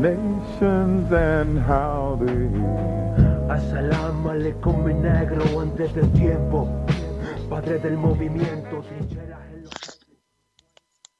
nations 0.00 1.12
and 1.12 1.58
how 1.58 2.16
they. 2.20 2.48
Assalam 3.52 4.24
alaikum 4.24 4.84
mi 4.84 4.94
negro 4.94 5.60
antes 5.60 5.92
del 5.94 6.10
tiempo, 6.12 6.66
padre 7.50 7.78
del 7.78 7.96
movimiento, 7.98 8.82
trincheras 8.82 9.44
en 9.52 9.64
los... 9.64 10.00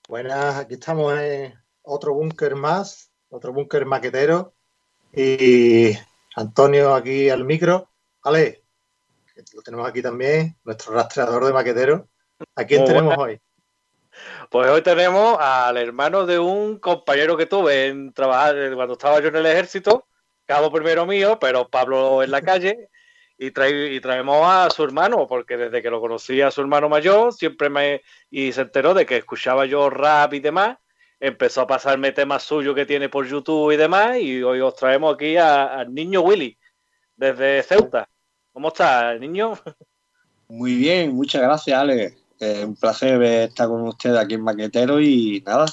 Buenas, 0.09 0.57
aquí 0.57 0.75
estamos 0.75 1.19
en 1.19 1.53
otro 1.83 2.15
búnker 2.15 2.57
más, 2.57 3.11
otro 3.29 3.53
búnker 3.53 3.85
maquetero. 3.85 4.55
Y 5.13 5.93
Antonio 6.37 6.95
aquí 6.95 7.29
al 7.29 7.45
micro. 7.45 7.91
Ale, 8.23 8.63
lo 9.55 9.63
tenemos 9.63 9.89
aquí 9.89 10.01
también, 10.01 10.57
nuestro 10.65 10.95
rastreador 10.95 11.45
de 11.45 11.53
maquetero. 11.53 12.09
¿A 12.55 12.65
quién 12.65 12.81
Muy 12.81 12.89
tenemos 12.89 13.17
buena. 13.17 13.23
hoy? 13.23 13.41
Pues 14.51 14.69
hoy 14.69 14.83
tenemos 14.83 15.39
al 15.39 15.77
hermano 15.77 16.27
de 16.27 16.39
un 16.39 16.79
compañero 16.79 17.37
que 17.37 17.47
tuve 17.47 17.87
en 17.87 18.13
trabajar 18.13 18.57
eh, 18.59 18.73
cuando 18.75 18.95
estaba 18.95 19.21
yo 19.21 19.29
en 19.29 19.37
el 19.37 19.47
ejército, 19.47 20.07
cabo 20.45 20.71
primero 20.73 21.07
mío, 21.07 21.39
pero 21.41 21.69
Pablo 21.69 22.23
en 22.23 22.31
la 22.31 22.43
calle, 22.43 22.89
y, 23.39 23.53
trae- 23.53 23.93
y 23.95 24.01
traemos 24.01 24.45
a 24.45 24.69
su 24.71 24.85
hermano, 24.85 25.27
porque 25.27 25.57
desde 25.57 25.81
que 25.81 25.91
lo 25.91 26.01
conocí 26.01 26.43
a 26.43 26.51
su 26.51 26.61
hermano 26.61 26.89
mayor, 26.89 27.33
siempre 27.33 27.71
me. 27.71 28.03
y 28.31 28.53
se 28.53 28.63
enteró 28.63 28.93
de 28.93 29.07
que 29.07 29.17
escuchaba 29.19 29.65
yo 29.67 29.89
rap 29.89 30.35
y 30.35 30.41
demás, 30.41 30.77
empezó 31.19 31.63
a 31.63 31.67
pasarme 31.67 32.13
temas 32.13 32.43
suyos 32.43 32.75
que 32.75 32.87
tiene 32.87 33.09
por 33.09 33.27
YouTube 33.27 33.73
y 33.73 33.77
demás, 33.77 34.19
y 34.19 34.43
hoy 34.43 34.61
os 34.61 34.75
traemos 34.75 35.15
aquí 35.15 35.37
al 35.37 35.93
niño 35.95 36.21
Willy, 36.23 36.59
desde 37.17 37.63
Ceuta. 37.63 38.09
¿Cómo 38.53 38.69
está, 38.69 39.15
niño? 39.15 39.55
Muy 40.49 40.75
bien, 40.75 41.15
muchas 41.15 41.43
gracias, 41.43 41.79
Ale. 41.79 42.20
Eh, 42.41 42.65
un 42.65 42.75
placer 42.75 43.23
estar 43.23 43.69
con 43.69 43.83
ustedes 43.87 44.19
aquí 44.19 44.35
en 44.35 44.43
Maquetero 44.43 44.99
y 44.99 45.43
nada, 45.45 45.67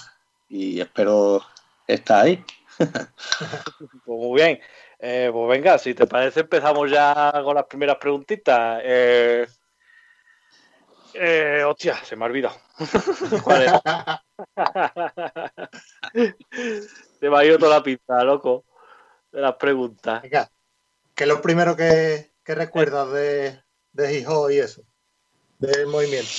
y 0.49 0.81
espero 0.81 1.41
estar 1.87 2.25
ahí. 2.25 2.43
Pues 4.05 4.19
muy 4.19 4.41
bien. 4.41 4.59
Eh, 4.99 5.29
pues 5.31 5.49
venga, 5.49 5.77
si 5.77 5.93
te 5.93 6.07
parece, 6.07 6.41
empezamos 6.41 6.89
ya 6.91 7.31
con 7.43 7.55
las 7.55 7.65
primeras 7.65 7.97
preguntitas. 7.97 8.81
Eh, 8.83 9.47
eh, 11.13 11.63
hostia, 11.65 12.03
se 12.03 12.15
me 12.15 12.25
ha 12.25 12.27
olvidado. 12.27 12.55
Se 17.19 17.29
me 17.29 17.37
ha 17.37 17.45
ido 17.45 17.57
toda 17.57 17.77
la 17.77 17.83
pista, 17.83 18.23
loco, 18.23 18.65
de 19.31 19.41
las 19.41 19.55
preguntas. 19.55 20.21
Venga, 20.21 20.51
¿qué 21.15 21.23
es 21.23 21.27
lo 21.27 21.41
primero 21.41 21.75
que, 21.75 22.31
que 22.43 22.55
recuerdas 22.55 23.11
de, 23.11 23.63
de 23.93 24.19
Hijo 24.19 24.51
y 24.51 24.59
eso? 24.59 24.83
Del 25.59 25.87
movimiento. 25.87 26.29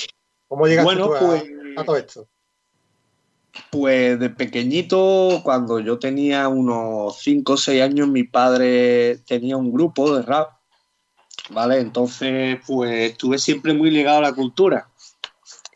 ¿Cómo 0.49 0.65
llegaste 0.67 0.83
Bueno, 0.95 1.05
tú 1.05 1.15
a, 1.15 1.19
pues- 1.19 1.43
a 1.77 1.85
todo 1.85 1.95
esto? 1.95 2.27
Pues 3.71 4.19
de 4.19 4.29
pequeñito, 4.29 5.41
cuando 5.43 5.79
yo 5.79 5.99
tenía 5.99 6.47
unos 6.47 7.19
5 7.19 7.53
o 7.53 7.57
6 7.57 7.81
años, 7.81 8.07
mi 8.07 8.23
padre 8.23 9.17
tenía 9.27 9.57
un 9.57 9.71
grupo 9.71 10.15
de 10.15 10.23
rap, 10.23 10.51
¿vale? 11.51 11.79
Entonces, 11.79 12.59
pues 12.65 13.11
estuve 13.11 13.37
siempre 13.37 13.73
muy 13.73 13.91
ligado 13.91 14.19
a 14.19 14.21
la 14.21 14.33
cultura. 14.33 14.89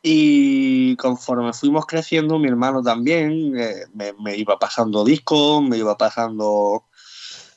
Y 0.01 0.95
conforme 0.97 1.53
fuimos 1.53 1.85
creciendo, 1.85 2.39
mi 2.39 2.47
hermano 2.47 2.81
también 2.81 3.57
eh, 3.57 3.85
me, 3.93 4.13
me 4.13 4.35
iba 4.37 4.57
pasando 4.57 5.03
discos, 5.03 5.61
me 5.63 5.77
iba 5.77 5.97
pasando 5.97 6.85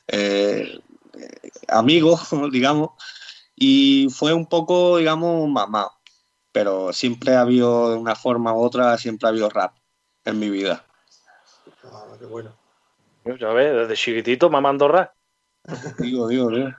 eh, 0.07 0.79
eh, 1.17 1.49
amigos, 1.67 2.29
digamos, 2.51 2.91
y 3.55 4.07
fue 4.11 4.33
un 4.33 4.45
poco, 4.45 4.97
digamos, 4.97 5.49
mamá. 5.49 5.91
Pero 6.57 6.91
siempre 6.91 7.35
ha 7.35 7.41
habido, 7.41 7.91
de 7.91 7.97
una 7.97 8.15
forma 8.15 8.51
u 8.51 8.63
otra, 8.63 8.97
siempre 8.97 9.27
ha 9.27 9.29
habido 9.29 9.47
rap 9.47 9.75
en 10.25 10.39
mi 10.39 10.49
vida. 10.49 10.83
Ah, 11.83 12.15
qué 12.17 12.25
bueno. 12.25 12.51
Ya 13.39 13.49
ves, 13.49 13.75
desde 13.75 13.93
chiquitito 13.93 14.49
mamando 14.49 14.87
rap. 14.87 15.13
Digo, 15.99 16.27
digo, 16.27 16.49
digo. 16.49 16.69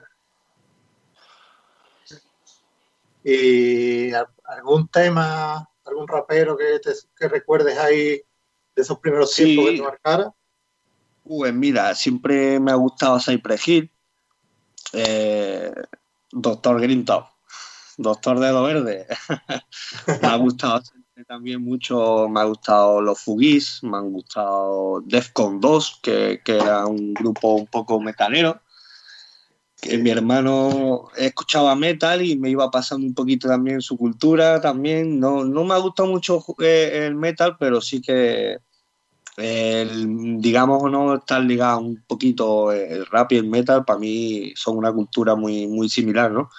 ¿Y 3.23 4.11
al- 4.13 4.27
algún 4.43 4.89
tema, 4.89 5.65
algún 5.85 6.09
rapero 6.09 6.57
que, 6.57 6.79
te- 6.79 6.91
que 7.17 7.29
recuerdes 7.29 7.77
ahí 7.77 8.21
de 8.75 8.81
esos 8.81 8.99
primeros 8.99 9.31
Sí. 9.31 9.45
tiempos 9.45 9.65
que 9.71 9.77
te 9.77 9.81
marcara? 9.83 10.33
Pues 11.23 11.53
mira, 11.53 11.95
siempre 11.95 12.59
me 12.59 12.71
ha 12.71 12.75
gustado 12.75 13.17
Cypress 13.17 13.65
Hill, 13.65 13.91
eh, 14.91 15.73
Doctor 16.31 16.81
Grimtop, 16.81 17.27
Doctor 17.99 18.39
Dedo 18.39 18.63
Verde. 18.63 19.07
me 20.21 20.27
ha 20.27 20.35
gustado 20.37 20.81
también 21.27 21.61
mucho, 21.61 22.29
me 22.29 22.39
ha 22.39 22.45
gustado 22.45 23.01
los 23.01 23.19
Fugis, 23.19 23.83
me 23.83 23.97
han 23.97 24.11
gustado 24.13 25.01
Defcon 25.05 25.59
2, 25.59 25.99
que, 26.01 26.41
que 26.43 26.55
era 26.55 26.87
un 26.87 27.13
grupo 27.13 27.55
un 27.55 27.67
poco 27.67 27.99
metalero. 27.99 28.61
Mi 30.01 30.09
hermano 30.09 31.09
escuchaba 31.17 31.75
metal 31.75 32.21
y 32.21 32.37
me 32.37 32.49
iba 32.49 32.71
pasando 32.71 33.05
un 33.05 33.13
poquito 33.13 33.49
también 33.49 33.81
su 33.81 33.97
cultura. 33.97 34.61
También 34.61 35.19
no, 35.19 35.43
no 35.43 35.65
me 35.65 35.73
ha 35.73 35.77
gustado 35.77 36.09
mucho 36.09 36.43
eh, 36.59 37.05
el 37.05 37.15
metal, 37.15 37.57
pero 37.59 37.81
sí 37.81 38.01
que 38.01 38.59
el, 39.35 40.39
digamos 40.41 40.83
o 40.83 40.89
no, 40.89 41.15
estar 41.15 41.41
ligado 41.41 41.79
un 41.79 42.01
poquito 42.07 42.71
el 42.71 43.05
rap 43.05 43.33
y 43.33 43.37
el 43.37 43.47
metal, 43.47 43.83
para 43.83 43.99
mí 43.99 44.53
son 44.55 44.77
una 44.77 44.91
cultura 44.91 45.35
muy, 45.35 45.67
muy 45.67 45.89
similar, 45.89 46.31
¿no? 46.31 46.49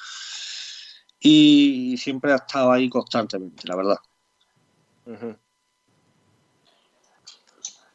Y 1.20 1.96
siempre 1.98 2.32
ha 2.32 2.36
estado 2.36 2.72
ahí 2.72 2.88
constantemente, 2.88 3.68
la 3.68 3.76
verdad. 3.76 3.98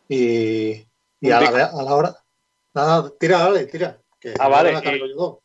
Y, 0.08 0.86
a, 1.32 1.42
la, 1.42 1.66
a 1.66 1.96
hora. 1.96 2.16
Nada, 2.74 3.12
tira, 3.20 3.40
dale, 3.40 3.66
tira. 3.66 4.00
Que 4.20 4.36
Ah, 4.40 4.48
vale, 4.48 4.80
yo. 5.16 5.42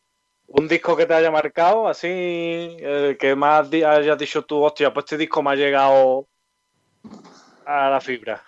Un 0.47 0.67
disco 0.67 0.97
que 0.97 1.05
te 1.05 1.13
haya 1.13 1.31
marcado, 1.31 1.87
así, 1.87 2.07
eh, 2.09 3.17
que 3.19 3.35
más 3.35 3.69
di- 3.69 3.83
hayas 3.83 4.17
dicho 4.17 4.43
tú, 4.43 4.61
hostia, 4.61 4.93
pues 4.93 5.05
este 5.05 5.17
disco 5.17 5.41
me 5.41 5.51
ha 5.51 5.55
llegado 5.55 6.27
a 7.65 7.89
la 7.89 8.01
fibra. 8.01 8.43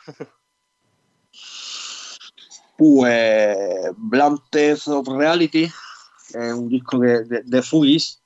Pues 2.78 3.58
Blunt 3.96 4.42
Test 4.50 4.90
of 4.90 5.08
Reality, 5.08 5.64
es 5.64 6.54
un 6.54 6.68
disco 6.68 6.98
de, 7.00 7.24
de, 7.24 7.42
de 7.44 7.62
Fugis. 7.62 8.23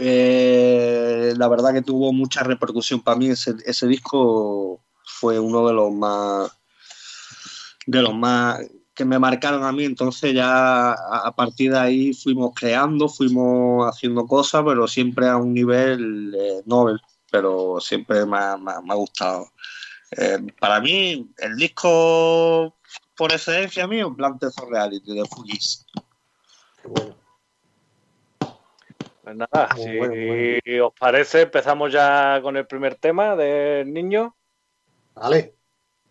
Eh, 0.00 1.34
la 1.36 1.48
verdad 1.48 1.72
que 1.72 1.82
tuvo 1.82 2.12
mucha 2.12 2.42
repercusión 2.42 3.00
para 3.00 3.16
mí. 3.16 3.28
Ese, 3.28 3.86
disco 3.86 4.80
fue 5.04 5.38
uno 5.38 5.66
de 5.66 5.72
los 5.72 5.92
más 5.92 6.50
de 7.86 8.00
los 8.00 8.14
más 8.14 8.60
que 8.94 9.04
me 9.04 9.18
marcaron 9.18 9.64
a 9.64 9.72
mí. 9.72 9.84
Entonces 9.84 10.34
ya 10.34 10.92
a, 10.92 11.34
partir 11.34 11.72
de 11.72 11.78
ahí 11.78 12.14
fuimos 12.14 12.52
creando, 12.54 13.08
fuimos 13.08 13.88
haciendo 13.88 14.26
cosas, 14.26 14.62
pero 14.66 14.86
siempre 14.86 15.28
a 15.28 15.36
un 15.36 15.54
nivel 15.54 16.34
eh, 16.38 16.62
Nobel. 16.66 17.00
Pero 17.30 17.80
siempre 17.80 18.26
me 18.26 18.36
ha, 18.36 18.56
me 18.56 18.72
ha- 18.72 18.94
gustado. 18.94 19.50
Eh, 20.16 20.38
para 20.60 20.80
mí, 20.80 21.30
el 21.38 21.56
disco 21.56 22.76
por 23.16 23.32
excelencia 23.32 23.86
mío, 23.86 24.14
Plantes 24.14 24.54
of 24.58 24.68
Reality 24.70 25.14
de 25.14 25.24
Fugis. 25.24 25.86
Pues 29.22 29.36
nada, 29.36 29.68
Muy 29.76 29.82
si 29.84 29.96
bueno, 29.98 30.14
bueno. 30.14 30.86
os 30.88 30.94
parece, 30.98 31.42
empezamos 31.42 31.92
ya 31.92 32.40
con 32.42 32.56
el 32.56 32.66
primer 32.66 32.96
tema 32.96 33.36
del 33.36 33.92
niño, 33.92 34.36
Vale. 35.14 35.54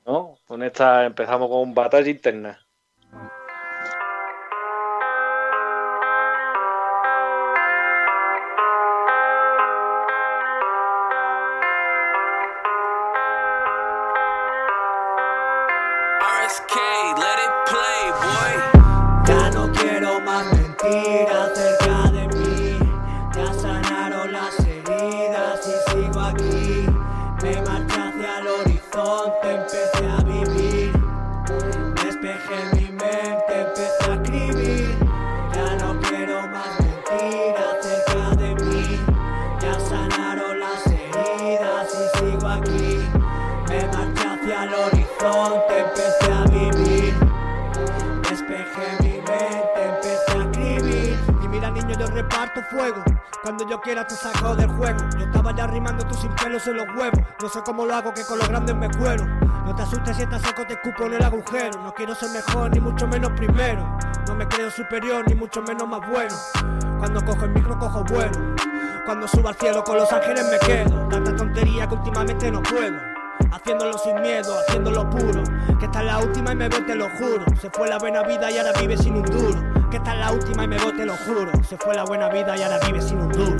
¿no? 0.05 0.37
Con 0.47 0.63
esta 0.63 1.05
empezamos 1.05 1.49
con 1.49 1.73
batalla 1.73 2.09
interna. 2.09 2.60
Yo 52.01 52.07
reparto 52.07 52.63
fuego. 52.63 53.03
Cuando 53.43 53.67
yo 53.67 53.79
quiera 53.79 54.05
te 54.05 54.15
saco 54.15 54.55
del 54.55 54.69
juego. 54.69 54.97
Yo 55.17 55.25
estaba 55.25 55.55
ya 55.55 55.67
rimando 55.67 56.03
tú 56.05 56.15
sin 56.15 56.31
pelos 56.31 56.65
en 56.67 56.77
los 56.77 56.87
huevos. 56.95 57.19
No 57.39 57.49
sé 57.49 57.61
cómo 57.63 57.85
lo 57.85 57.93
hago, 57.93 58.13
que 58.13 58.25
con 58.25 58.39
los 58.39 58.47
grandes 58.47 58.75
me 58.75 58.89
cuelo. 58.89 59.25
No 59.65 59.75
te 59.75 59.83
asustes 59.83 60.17
si 60.17 60.23
estás 60.23 60.41
seco, 60.41 60.65
te 60.65 60.73
escupo 60.73 61.05
en 61.05 61.13
el 61.13 61.23
agujero. 61.23 61.79
No 61.83 61.93
quiero 61.93 62.15
ser 62.15 62.31
mejor, 62.31 62.71
ni 62.71 62.79
mucho 62.79 63.07
menos 63.07 63.31
primero. 63.31 63.97
No 64.27 64.35
me 64.35 64.47
creo 64.47 64.71
superior, 64.71 65.23
ni 65.27 65.35
mucho 65.35 65.61
menos 65.61 65.87
más 65.87 66.01
bueno. 66.09 66.35
Cuando 66.97 67.23
cojo 67.23 67.45
el 67.45 67.51
micro, 67.51 67.77
cojo 67.77 68.03
bueno. 68.05 68.55
Cuando 69.05 69.27
subo 69.27 69.49
al 69.49 69.55
cielo 69.55 69.83
con 69.83 69.97
los 69.97 70.11
ángeles 70.11 70.45
me 70.49 70.57
quedo. 70.59 71.07
Tanta 71.07 71.35
tontería 71.35 71.87
que 71.87 71.95
últimamente 71.95 72.49
no 72.49 72.63
puedo. 72.63 72.97
Haciéndolo 73.51 73.97
sin 73.99 74.19
miedo, 74.21 74.55
haciéndolo 74.67 75.07
puro. 75.09 75.43
Que 75.79 75.85
esta 75.85 75.99
es 75.99 76.05
la 76.05 76.19
última 76.19 76.53
y 76.53 76.55
me 76.55 76.69
voy, 76.69 76.81
te 76.81 76.95
lo 76.95 77.09
juro. 77.11 77.45
Se 77.59 77.69
fue 77.69 77.87
la 77.87 77.99
buena 77.99 78.23
vida 78.23 78.49
y 78.49 78.57
ahora 78.57 78.71
vive 78.79 78.97
sin 78.97 79.17
un 79.17 79.23
duro. 79.23 79.80
Que 79.91 79.97
esta 79.97 80.13
es 80.13 80.19
la 80.19 80.31
última 80.31 80.63
y 80.63 80.67
me 80.69 80.77
voy, 80.77 80.93
te 80.93 81.05
lo 81.05 81.17
juro. 81.17 81.51
Se 81.67 81.75
fue 81.75 81.93
la 81.93 82.05
buena 82.05 82.29
vida 82.29 82.55
y 82.55 82.61
ahora 82.61 82.79
vive 82.87 83.01
sin 83.01 83.17
un 83.17 83.29
duro. 83.29 83.57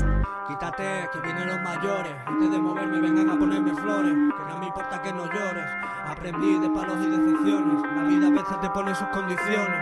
Quítate, 0.47 1.09
que 1.11 1.19
vienen 1.19 1.45
los 1.45 1.59
mayores. 1.59 2.13
Antes 2.25 2.51
de 2.51 2.57
moverme, 2.57 3.01
vengan 3.01 3.29
a 3.31 3.37
ponerme 3.37 3.73
flores. 3.73 4.13
Que 4.13 4.53
no 4.53 4.59
me 4.59 4.67
importa 4.67 5.01
que 5.01 5.11
no 5.11 5.25
llores. 5.25 5.65
Aprendí 6.07 6.57
de 6.57 6.69
palos 6.69 6.95
y 7.05 7.09
decepciones. 7.09 7.83
La 7.97 8.03
vida 8.03 8.27
a 8.27 8.29
veces 8.29 8.61
te 8.61 8.69
pone 8.69 8.95
sus 8.95 9.07
condiciones. 9.09 9.79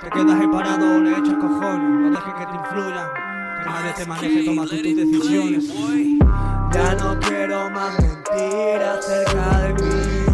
Te 0.00 0.10
quedas 0.10 0.40
ahí 0.40 0.48
parado 0.48 0.96
o 0.96 0.98
le 0.98 1.10
echas 1.12 1.34
cojones. 1.34 2.00
No 2.00 2.10
dejes 2.10 2.34
que 2.34 2.46
te 2.46 2.54
influyan. 2.56 3.08
Que 3.62 3.70
nadie 3.70 3.92
te 3.92 4.06
maneje, 4.06 4.44
toma 4.44 4.62
tú 4.64 4.82
tus 4.82 4.96
decisiones. 4.96 5.68
Ya 6.72 6.94
no 6.96 7.20
quiero 7.20 7.70
más 7.70 7.94
mentiras 8.00 9.06
cerca 9.06 9.58
de 9.60 9.74
mí. 9.74 10.26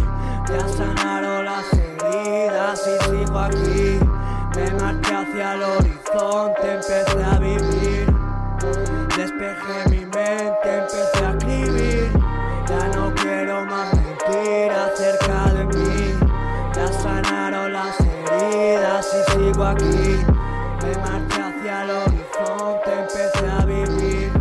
Ya 0.47 0.67
sanaron 0.67 1.45
las 1.45 1.73
heridas 1.73 2.87
y 2.87 3.05
sigo 3.05 3.37
aquí. 3.37 4.08
Me 4.59 4.71
marché 4.73 5.15
hacia 5.15 5.53
el 5.53 5.63
horizonte, 5.63 6.73
empecé 6.73 7.23
a 7.23 7.39
vivir. 7.39 8.13
Despejé 9.15 9.89
mi 9.89 10.05
mente, 10.05 10.77
empecé 10.79 11.25
a 11.25 11.29
escribir. 11.31 12.11
Ya 12.67 12.87
no 12.93 13.13
quiero 13.15 13.65
más 13.65 13.93
mentiras 13.93 14.91
cerca 14.97 15.53
de 15.53 15.65
mí. 15.65 16.13
Ya 16.75 16.87
sanaron 16.91 17.71
las 17.71 17.97
heridas 18.01 19.07
y 19.13 19.31
sigo 19.31 19.63
aquí. 19.63 20.25
Me 20.81 20.97
marché 20.97 21.41
hacia 21.41 21.83
el 21.83 21.89
horizonte, 21.91 22.99
empecé 22.99 23.47
a 23.49 23.65
vivir. 23.65 24.31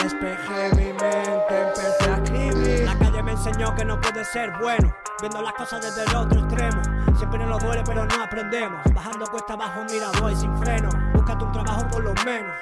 Despejé 0.00 0.76
mi 0.76 0.92
mente, 0.92 1.62
empecé 1.66 2.10
a 2.10 2.22
escribir. 2.22 2.84
La 2.84 2.96
calle 2.96 3.22
me 3.24 3.32
enseñó 3.32 3.74
que 3.74 3.84
no 3.84 4.00
puede 4.00 4.24
ser 4.24 4.52
bueno, 4.60 4.94
viendo 5.20 5.42
las 5.42 5.52
cosas 5.54 5.82
desde 5.82 6.04
el 6.04 6.16
otro 6.16 6.40
extremo. 6.40 6.82
Siempre 7.16 7.44
nos 7.44 7.62
duele, 7.62 7.82
pero 7.84 8.04
no 8.04 8.22
aprendemos. 8.22 8.80
Bajando 8.94 9.26
cuesta 9.26 9.54
abajo, 9.54 9.84
mira, 9.90 10.08
voy 10.20 10.34
sin 10.36 10.56
freno. 10.58 10.88
Búscate 11.14 11.44
un 11.44 11.52
trabajo 11.52 11.86
por 11.88 12.04
lo 12.04 12.14
menos. 12.24 12.54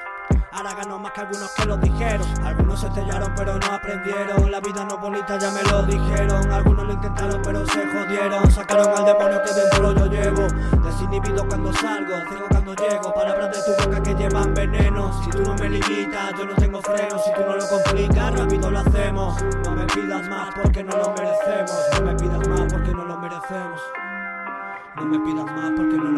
Ahora 0.56 0.72
gano 0.74 0.98
más 0.98 1.12
que 1.12 1.20
algunos 1.20 1.50
que 1.50 1.66
lo 1.66 1.76
dijeron. 1.76 2.26
Algunos 2.42 2.80
se 2.80 2.86
estrellaron 2.86 3.30
pero 3.36 3.58
no 3.58 3.66
aprendieron. 3.66 4.50
La 4.50 4.58
vida 4.60 4.84
no 4.84 4.94
es 4.94 5.00
bonita, 5.02 5.38
ya 5.38 5.50
me 5.50 5.62
lo 5.64 5.82
dijeron. 5.82 6.50
Algunos 6.50 6.86
lo 6.86 6.92
intentaron 6.94 7.42
pero 7.42 7.66
se 7.66 7.86
jodieron. 7.86 8.50
Sacaron 8.50 8.88
al 8.88 9.04
demonio 9.04 9.42
que 9.42 9.52
dentro 9.52 9.92
yo 9.92 10.06
llevo. 10.06 10.46
Desinhibido 10.82 11.46
cuando 11.46 11.72
salgo, 11.74 12.16
ciego 12.28 12.46
cuando 12.48 12.74
llego. 12.74 13.12
Palabras 13.12 13.54
de 13.54 13.74
tu 13.74 13.84
boca 13.84 14.02
que 14.02 14.14
llevan 14.14 14.54
veneno. 14.54 15.22
Si 15.22 15.30
tú 15.30 15.42
no 15.42 15.54
me 15.56 15.68
limitas, 15.68 16.32
yo 16.38 16.46
no 16.46 16.54
tengo 16.54 16.80
freno. 16.80 17.18
Si 17.18 17.32
tú 17.34 17.40
no 17.46 17.56
lo 17.56 17.68
complicas, 17.68 18.38
rápido 18.38 18.70
lo 18.70 18.78
hacemos. 18.78 19.42
No 19.62 19.72
me 19.72 19.84
pidas 19.84 20.26
más 20.26 20.54
porque 20.54 20.82
no 20.82 20.96
lo 20.96 21.12
merecemos. 21.12 22.15
Me 25.06 25.18
pidas 25.20 25.46
más 25.46 25.72
porque 25.76 25.96
no 25.96 26.15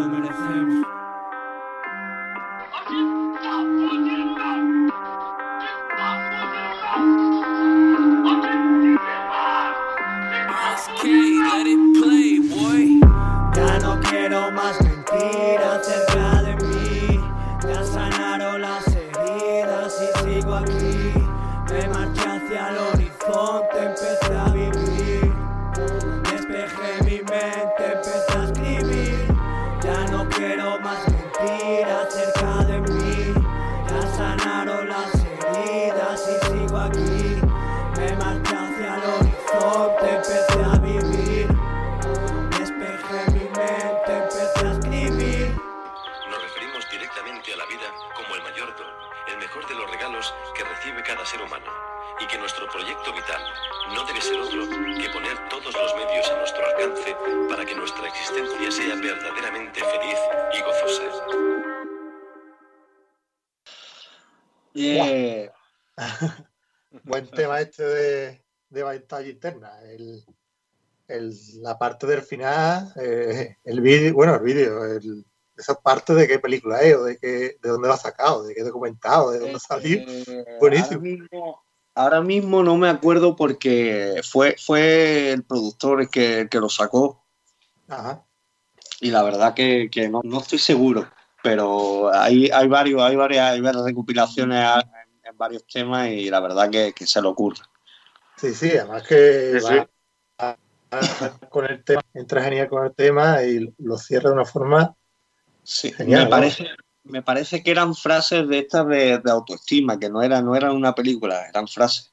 no 53.95 54.05
debe 54.07 54.21
ser 54.21 54.39
otro 54.41 54.61
que 54.69 55.09
poner 55.11 55.49
todos 55.49 55.75
los 55.75 55.95
medios 55.97 56.31
a 56.31 56.37
nuestro 56.39 56.67
alcance 56.67 57.17
para 57.49 57.65
que 57.65 57.75
nuestra 57.75 58.07
existencia 58.09 58.71
sea 58.71 58.95
verdaderamente 58.97 59.81
feliz 59.81 60.19
y 60.59 60.63
gozosa. 60.63 61.27
Eh, 64.75 65.51
Buen 67.05 67.29
tema 67.31 67.61
este 67.61 67.83
de, 67.85 68.45
de 68.71 68.83
batalla 68.83 69.29
interna. 69.29 69.81
El, 69.83 70.25
el- 71.09 71.63
la 71.63 71.79
parte 71.79 72.07
del 72.07 72.23
final, 72.23 72.93
eh, 72.97 73.57
el 73.65 73.81
vídeo, 73.81 74.15
bueno, 74.15 74.35
el 74.35 74.41
vídeo, 74.43 74.85
el- 74.85 75.25
esa 75.57 75.75
parte 75.75 76.15
de 76.15 76.29
qué 76.29 76.39
película 76.39 76.81
es, 76.83 76.95
o 76.95 77.05
de, 77.05 77.19
qué, 77.19 77.57
de 77.61 77.69
dónde 77.69 77.89
lo 77.89 77.95
ha 77.95 77.99
sacado, 77.99 78.45
de 78.45 78.55
qué 78.55 78.63
documentado, 78.63 79.33
de 79.33 79.41
dónde 79.41 79.59
salió. 79.59 79.99
eh, 79.99 80.57
Buenísimo. 80.61 81.01
Ahora 81.01 81.01
mismo, 81.01 81.63
ahora 81.99 82.21
mismo 82.21 82.63
no 82.63 82.77
me 82.77 82.89
acuerdo 82.89 83.35
porque 83.35 84.21
fue, 84.23 84.57
fue 84.59 85.33
el 85.33 85.43
productor 85.43 86.01
el 86.01 86.09
que, 86.09 86.41
el 86.41 86.49
que 86.49 86.61
lo 86.61 86.69
sacó 86.69 87.25
Ajá. 87.89 88.25
y 89.01 89.11
la 89.11 89.23
verdad 89.23 89.53
que, 89.55 89.89
que 89.91 90.09
no, 90.09 90.21
no 90.23 90.39
estoy 90.39 90.59
seguro, 90.59 91.11
pero 91.43 92.15
hay, 92.15 92.51
hay, 92.51 92.69
varios, 92.69 93.03
hay, 93.03 93.17
varias, 93.17 93.53
hay 93.53 93.61
varias 93.61 93.85
recopilaciones 93.85 94.65
en, 94.65 95.31
en 95.31 95.37
varios 95.37 95.67
temas 95.67 96.09
y 96.09 96.31
la 96.31 96.41
verdad 96.41 96.71
que, 96.71 96.93
que 96.93 97.07
se 97.07 97.21
lo 97.21 97.31
ocurre. 97.31 97.63
Sí, 98.37 98.55
sí, 98.55 98.71
además 98.77 99.03
que 99.07 99.59
Sí, 99.61 99.67
va 99.67 100.57
con 101.51 101.67
el 101.67 101.83
tema, 101.85 102.03
entra 102.15 102.43
genial 102.43 102.69
con 102.69 102.87
el 102.87 102.95
tema 102.95 103.43
y 103.43 103.75
lo 103.79 103.99
cierra 103.99 104.31
de 104.31 104.37
una 104.37 104.45
forma. 104.45 104.95
Sí, 105.63 105.93
Genial, 105.93 106.31
me, 106.31 106.49
¿no? 106.49 106.55
Me 107.05 107.23
parece 107.23 107.63
que 107.63 107.71
eran 107.71 107.95
frases 107.95 108.47
de 108.49 108.59
estas 108.59 108.87
de, 108.87 109.19
de 109.19 109.31
autoestima, 109.31 109.99
que 109.99 110.09
no, 110.11 110.23
era, 110.23 110.43
no 110.43 110.55
eran 110.55 110.73
una 110.77 110.95
película, 110.95 111.47
eran 111.49 111.67
frases. 111.69 112.13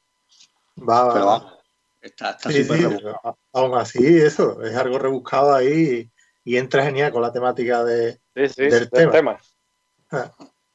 Va, 0.77 1.13
Pero 1.13 1.25
vamos, 1.25 1.53
está 2.01 2.31
está 2.31 2.51
sí, 2.51 2.63
súper 2.63 2.77
sí, 2.77 2.83
rebuscado. 2.85 3.37
aún 3.53 3.75
así, 3.77 4.17
eso, 4.17 4.61
es 4.63 4.75
algo 4.75 4.99
rebuscado 4.99 5.53
ahí 5.53 6.11
y, 6.45 6.53
y 6.53 6.57
entra 6.57 6.83
genial 6.83 7.11
con 7.11 7.21
la 7.21 7.31
temática 7.31 7.83
de, 7.83 8.19
Sí, 8.35 8.49
sí, 8.49 8.61
Del 8.63 8.89
del 8.89 8.89
tema. 8.89 9.11
tema. 9.11 9.39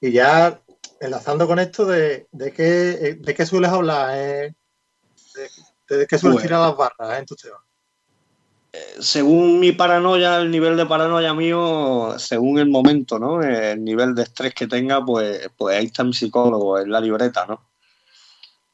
Y 0.00 0.12
ya 0.12 0.60
enlazando 1.00 1.46
con 1.46 1.58
esto 1.58 1.84
de, 1.84 2.26
de 2.32 2.52
qué 2.52 3.16
de 3.20 3.34
qué 3.34 3.44
sueles 3.46 3.70
hablar, 3.70 4.10
eh? 4.16 4.54
de, 5.88 5.96
de 5.98 6.06
qué 6.06 6.18
sueles 6.18 6.40
tirar 6.42 6.60
las 6.60 6.76
barras 6.76 7.16
eh, 7.16 7.18
en 7.18 7.26
tus 7.26 7.36
temas. 7.36 7.60
Según 9.00 9.58
mi 9.60 9.72
paranoia, 9.72 10.36
el 10.38 10.50
nivel 10.50 10.76
de 10.76 10.86
paranoia 10.86 11.34
mío, 11.34 12.14
según 12.18 12.58
el 12.58 12.68
momento, 12.70 13.18
¿no? 13.18 13.42
El 13.42 13.82
nivel 13.84 14.14
de 14.14 14.22
estrés 14.22 14.54
que 14.54 14.66
tenga, 14.66 15.04
pues, 15.04 15.50
pues 15.56 15.76
ahí 15.76 15.86
está 15.86 16.04
mi 16.04 16.12
psicólogo, 16.12 16.78
en 16.78 16.90
la 16.90 17.00
libreta, 17.00 17.46
¿no? 17.46 17.62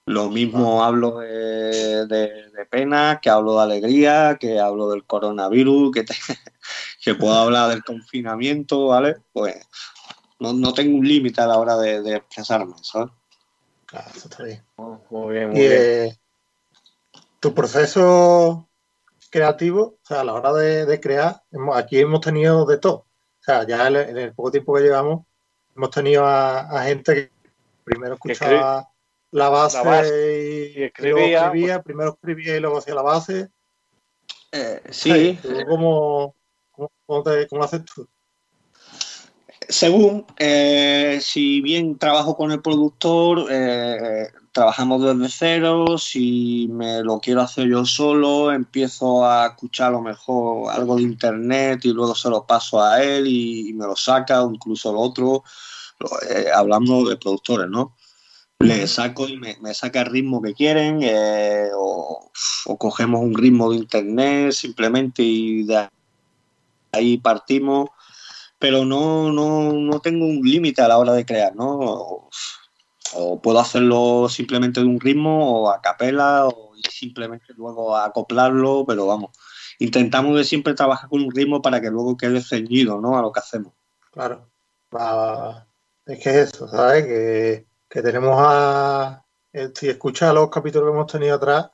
Lo 0.08 0.28
mismo 0.30 0.84
hablo 0.84 1.18
de, 1.18 2.06
de- 2.06 2.50
de 2.50 2.66
pena, 2.70 3.18
que 3.20 3.28
hablo 3.28 3.56
de 3.56 3.62
alegría, 3.62 4.36
que 4.38 4.60
hablo 4.60 4.88
del 4.90 5.04
coronavirus, 5.04 5.92
que, 5.92 6.04
te- 6.04 6.14
que 7.02 7.14
puedo 7.14 7.34
hablar 7.34 7.70
del 7.70 7.82
confinamiento, 7.82 8.86
¿vale? 8.88 9.16
Pues 9.32 9.56
no, 10.38 10.52
no 10.52 10.72
tengo 10.72 10.98
un 10.98 11.08
límite 11.08 11.40
a 11.40 11.46
la 11.46 11.58
hora 11.58 11.76
de, 11.76 12.02
de 12.02 12.16
expresarme, 12.16 12.74
¿sabes? 12.82 13.10
Claro, 13.86 14.10
eso 14.14 14.28
está 14.28 14.44
bien. 14.44 14.62
Muy 15.10 15.34
bien, 15.34 15.50
muy 15.50 15.56
Y 15.60 15.66
bien. 15.68 15.72
eh, 15.82 16.18
tu 17.40 17.52
proceso 17.54 18.68
creativo, 19.40 19.82
o 19.82 19.98
sea, 20.02 20.20
a 20.20 20.24
la 20.24 20.32
hora 20.32 20.52
de, 20.54 20.86
de 20.86 20.98
crear, 20.98 21.42
hemos- 21.50 21.76
aquí 21.76 21.98
hemos 22.00 22.22
tenido 22.22 22.64
de 22.64 22.78
todo. 22.78 22.94
O 22.94 23.42
sea, 23.42 23.66
ya 23.66 23.86
en 23.86 23.96
el, 23.96 24.08
en 24.08 24.16
el 24.16 24.34
poco 24.34 24.50
tiempo 24.50 24.72
que 24.74 24.80
llevamos, 24.80 25.26
hemos 25.76 25.90
tenido 25.90 26.24
a, 26.24 26.60
a 26.60 26.84
gente 26.84 27.14
que 27.14 27.32
primero 27.84 28.14
escuchaba 28.14 28.88
la 29.32 29.48
base, 29.50 29.76
la 29.76 29.82
base 29.82 30.72
y, 30.74 30.82
y 30.82 30.84
y 30.84 31.10
luego 31.10 31.18
escribía, 31.26 31.44
escribía, 31.44 31.82
primero 31.82 32.10
escribía 32.14 32.56
y 32.56 32.60
luego 32.60 32.78
hacía 32.78 32.94
la 32.94 33.02
base. 33.02 33.48
Eh, 34.52 34.80
sí, 34.90 35.38
¿Tú 35.42 35.50
¿Cómo, 35.66 36.34
cómo, 36.70 36.90
cómo 37.04 37.22
te- 37.22 37.46
cómo 37.46 37.58
lo 37.60 37.64
haces 37.66 37.84
tú? 37.84 38.08
según, 39.68 40.24
eh, 40.38 41.18
si 41.20 41.60
bien 41.60 41.98
trabajo 41.98 42.36
con 42.36 42.52
el 42.52 42.62
productor, 42.62 43.46
eh, 43.50 44.28
trabajamos 44.56 45.02
desde 45.02 45.28
cero, 45.28 45.98
si 45.98 46.66
me 46.72 47.02
lo 47.02 47.20
quiero 47.20 47.42
hacer 47.42 47.68
yo 47.68 47.84
solo, 47.84 48.50
empiezo 48.50 49.26
a 49.26 49.48
escuchar 49.48 49.88
a 49.88 49.90
lo 49.90 50.00
mejor 50.00 50.72
algo 50.72 50.96
de 50.96 51.02
internet 51.02 51.84
y 51.84 51.92
luego 51.92 52.14
se 52.14 52.30
lo 52.30 52.46
paso 52.46 52.82
a 52.82 53.02
él 53.04 53.26
y, 53.26 53.68
y 53.68 53.72
me 53.74 53.84
lo 53.84 53.94
saca, 53.96 54.42
o 54.42 54.50
incluso 54.50 54.88
el 54.88 54.96
otro, 54.96 55.44
eh, 56.30 56.46
hablando 56.54 57.04
de 57.04 57.18
productores, 57.18 57.68
¿no? 57.68 57.94
Le 58.58 58.86
saco 58.86 59.28
y 59.28 59.36
me, 59.36 59.58
me 59.60 59.74
saca 59.74 60.00
el 60.00 60.06
ritmo 60.06 60.40
que 60.40 60.54
quieren, 60.54 61.00
eh, 61.02 61.68
o, 61.76 62.30
o 62.64 62.78
cogemos 62.78 63.20
un 63.20 63.34
ritmo 63.34 63.70
de 63.70 63.76
internet 63.76 64.52
simplemente 64.52 65.22
y 65.22 65.64
de 65.64 65.86
ahí 66.92 67.18
partimos, 67.18 67.90
pero 68.58 68.86
no, 68.86 69.30
no, 69.30 69.74
no 69.74 70.00
tengo 70.00 70.24
un 70.24 70.40
límite 70.40 70.80
a 70.80 70.88
la 70.88 70.96
hora 70.96 71.12
de 71.12 71.26
crear, 71.26 71.54
¿no? 71.54 72.30
O, 73.18 73.40
puedo 73.40 73.58
hacerlo 73.58 74.28
simplemente 74.28 74.80
de 74.80 74.86
un 74.86 75.00
ritmo 75.00 75.62
o 75.62 75.70
a 75.70 75.80
capela 75.80 76.46
o 76.46 76.74
y 76.76 76.82
simplemente 76.90 77.54
luego 77.56 77.96
acoplarlo, 77.96 78.84
pero 78.86 79.06
vamos, 79.06 79.30
intentamos 79.78 80.36
de 80.36 80.44
siempre 80.44 80.74
trabajar 80.74 81.08
con 81.08 81.22
un 81.22 81.30
ritmo 81.34 81.62
para 81.62 81.80
que 81.80 81.90
luego 81.90 82.16
quede 82.16 82.42
ceñido, 82.42 83.00
¿no? 83.00 83.18
A 83.18 83.22
lo 83.22 83.32
que 83.32 83.40
hacemos. 83.40 83.72
Claro. 84.12 84.48
Va- 84.94 85.66
es 86.04 86.22
que 86.22 86.30
es 86.30 86.36
eso, 86.54 86.68
¿sabes? 86.68 87.04
Que, 87.06 87.66
que 87.88 88.02
tenemos 88.02 88.36
a. 88.38 89.22
Si 89.74 89.88
escuchas 89.88 90.34
los 90.34 90.50
capítulos 90.50 90.88
que 90.88 90.94
hemos 90.94 91.10
tenido 91.10 91.36
atrás, 91.36 91.70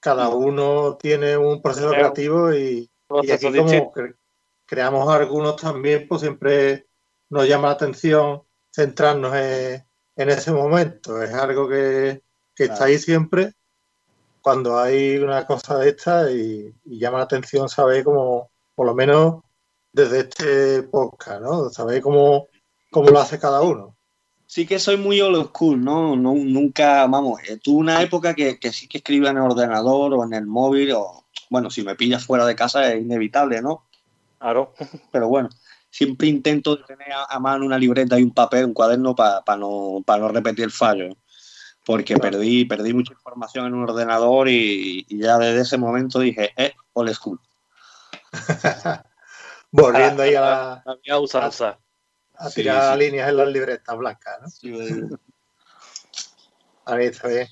cada 0.00 0.30
uno 0.30 0.96
tiene 0.96 1.36
un 1.36 1.60
proceso 1.60 1.88
Claro. 1.88 2.12
creativo 2.12 2.52
y, 2.54 2.90
y 3.22 3.30
aquí 3.30 3.46
como 3.54 3.92
cre- 3.92 4.16
creamos 4.64 5.08
algunos 5.08 5.56
también, 5.56 6.06
pues 6.08 6.22
siempre 6.22 6.86
nos 7.28 7.46
llama 7.46 7.68
la 7.68 7.74
atención 7.74 8.42
centrarnos 8.74 9.34
en, 9.36 9.85
en 10.16 10.30
ese 10.30 10.52
momento. 10.52 11.22
Es 11.22 11.32
algo 11.34 11.68
que, 11.68 12.22
que 12.54 12.64
está 12.64 12.84
ahí 12.84 12.98
siempre 12.98 13.52
cuando 14.40 14.78
hay 14.78 15.16
una 15.18 15.44
cosa 15.46 15.78
de 15.78 15.88
esta 15.90 16.30
y, 16.30 16.72
y 16.84 16.98
llama 16.98 17.18
la 17.18 17.24
atención 17.24 17.68
saber 17.68 18.04
cómo, 18.04 18.48
por 18.74 18.86
lo 18.86 18.94
menos 18.94 19.42
desde 19.92 20.20
este 20.20 20.82
podcast, 20.84 21.40
¿no? 21.42 21.68
Saber 21.70 22.00
cómo, 22.00 22.46
cómo 22.90 23.10
lo 23.10 23.18
hace 23.18 23.38
cada 23.38 23.62
uno. 23.62 23.96
Sí 24.46 24.64
que 24.64 24.78
soy 24.78 24.96
muy 24.96 25.20
old 25.20 25.48
school, 25.48 25.82
¿no? 25.82 26.14
No- 26.14 26.34
nunca, 26.34 27.04
vamos, 27.08 27.40
eh, 27.48 27.58
tuve 27.60 27.78
una 27.80 28.00
época 28.00 28.34
que, 28.34 28.60
que 28.60 28.72
sí 28.72 28.86
que 28.86 28.98
escribía 28.98 29.30
en 29.30 29.38
el 29.38 29.42
ordenador 29.42 30.14
o 30.14 30.22
en 30.22 30.34
el 30.34 30.46
móvil, 30.46 30.92
o 30.92 31.24
bueno, 31.50 31.68
si 31.68 31.82
me 31.82 31.96
pillas 31.96 32.24
fuera 32.24 32.46
de 32.46 32.54
casa 32.54 32.92
es 32.92 33.02
inevitable, 33.02 33.60
¿no? 33.60 33.86
Claro. 34.38 34.74
Pero 35.10 35.28
bueno, 35.28 35.48
siempre 35.96 36.26
intento 36.28 36.84
tener 36.84 37.10
a, 37.10 37.24
a 37.24 37.38
mano 37.40 37.64
una 37.64 37.78
libreta 37.78 38.18
y 38.18 38.22
un 38.22 38.34
papel, 38.34 38.66
un 38.66 38.74
cuaderno 38.74 39.14
para 39.14 39.42
no, 39.56 40.02
pa 40.04 40.18
no 40.18 40.28
repetir 40.28 40.70
fallos. 40.70 41.14
Porque 41.86 42.14
Claro. 42.14 42.32
perdí, 42.32 42.64
perdí 42.66 42.92
mucha 42.92 43.12
información 43.14 43.66
en 43.66 43.74
un 43.74 43.84
ordenador 43.88 44.48
y, 44.48 45.06
y 45.08 45.18
ya 45.18 45.38
desde 45.38 45.60
ese 45.62 45.78
momento 45.78 46.18
dije, 46.18 46.52
eh, 46.56 46.74
old 46.92 47.14
school. 47.14 47.40
Volviendo 49.70 50.22
ahí 50.22 50.34
a, 50.34 50.82
la- 50.84 51.18
usanza. 51.18 51.78
a 52.34 52.50
Sí, 52.50 52.56
tirar 52.62 52.92
sí. 52.92 53.04
líneas 53.04 53.28
en 53.30 53.36
las 53.38 53.48
libretas 53.48 53.96
blancas, 53.96 54.38
¿no? 54.42 54.48
Sí, 54.50 54.72
Ahí 56.84 57.06
está 57.06 57.28
bien. 57.28 57.48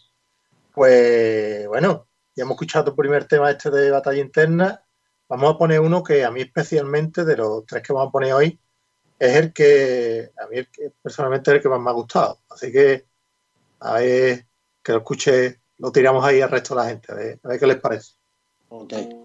Pues 0.72 1.66
bueno, 1.68 2.06
ya 2.36 2.42
hemos 2.42 2.54
escuchado 2.56 2.84
tu 2.86 2.96
primer 2.96 3.24
tema 3.26 3.50
este 3.50 3.70
de 3.70 3.90
batalla 3.90 4.20
interna. 4.20 4.83
Vamos 5.28 5.54
a 5.54 5.58
poner 5.58 5.80
uno 5.80 6.02
que 6.02 6.24
a 6.24 6.30
mí 6.30 6.42
especialmente, 6.42 7.24
de 7.24 7.36
los 7.36 7.64
tres 7.66 7.82
que 7.82 7.92
vamos 7.92 8.08
a 8.08 8.12
poner 8.12 8.32
hoy, 8.32 8.58
es 9.18 9.36
el 9.36 9.52
que 9.52 10.30
a 10.36 10.46
mí 10.46 10.58
personalmente 11.02 11.50
es 11.50 11.56
el 11.56 11.62
que 11.62 11.68
más 11.68 11.80
me 11.80 11.90
ha 11.90 11.94
gustado. 11.94 12.40
Así 12.50 12.70
que 12.70 13.06
a 13.80 13.94
ver 13.94 14.46
que 14.82 14.92
lo 14.92 14.98
escuche, 14.98 15.60
lo 15.78 15.90
tiramos 15.90 16.24
ahí 16.24 16.40
al 16.40 16.50
resto 16.50 16.74
de 16.74 16.80
la 16.82 16.88
gente, 16.88 17.12
a 17.12 17.14
ver, 17.14 17.40
a 17.42 17.48
ver 17.48 17.60
qué 17.60 17.66
les 17.66 17.80
parece. 17.80 18.12
ok. 18.68 19.23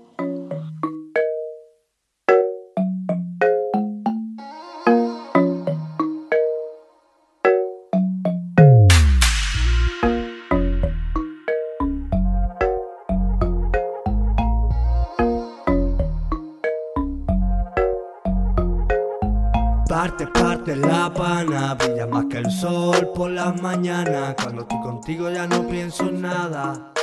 Contigo 25.09 25.31
ya 25.31 25.47
no 25.47 25.67
pienso 25.67 26.07
en 26.07 26.21
nada. 26.21 26.93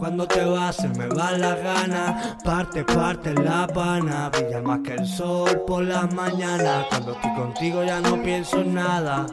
Cuando 0.00 0.26
te 0.26 0.44
vas 0.44 0.74
se 0.74 0.88
me 0.88 1.06
va 1.06 1.30
la 1.38 1.54
gana. 1.54 2.36
Parte, 2.44 2.82
parte 2.82 3.32
la 3.34 3.68
pana, 3.68 4.30
brilla 4.30 4.60
más 4.60 4.80
que 4.80 4.94
el 4.94 5.06
sol 5.06 5.62
por 5.64 5.84
las 5.84 6.12
mañanas. 6.12 6.86
Cuando 6.88 7.12
estoy 7.12 7.32
contigo 7.34 7.84
ya 7.84 8.00
no 8.00 8.20
pienso 8.20 8.58
en 8.58 8.74
nada. 8.74 9.26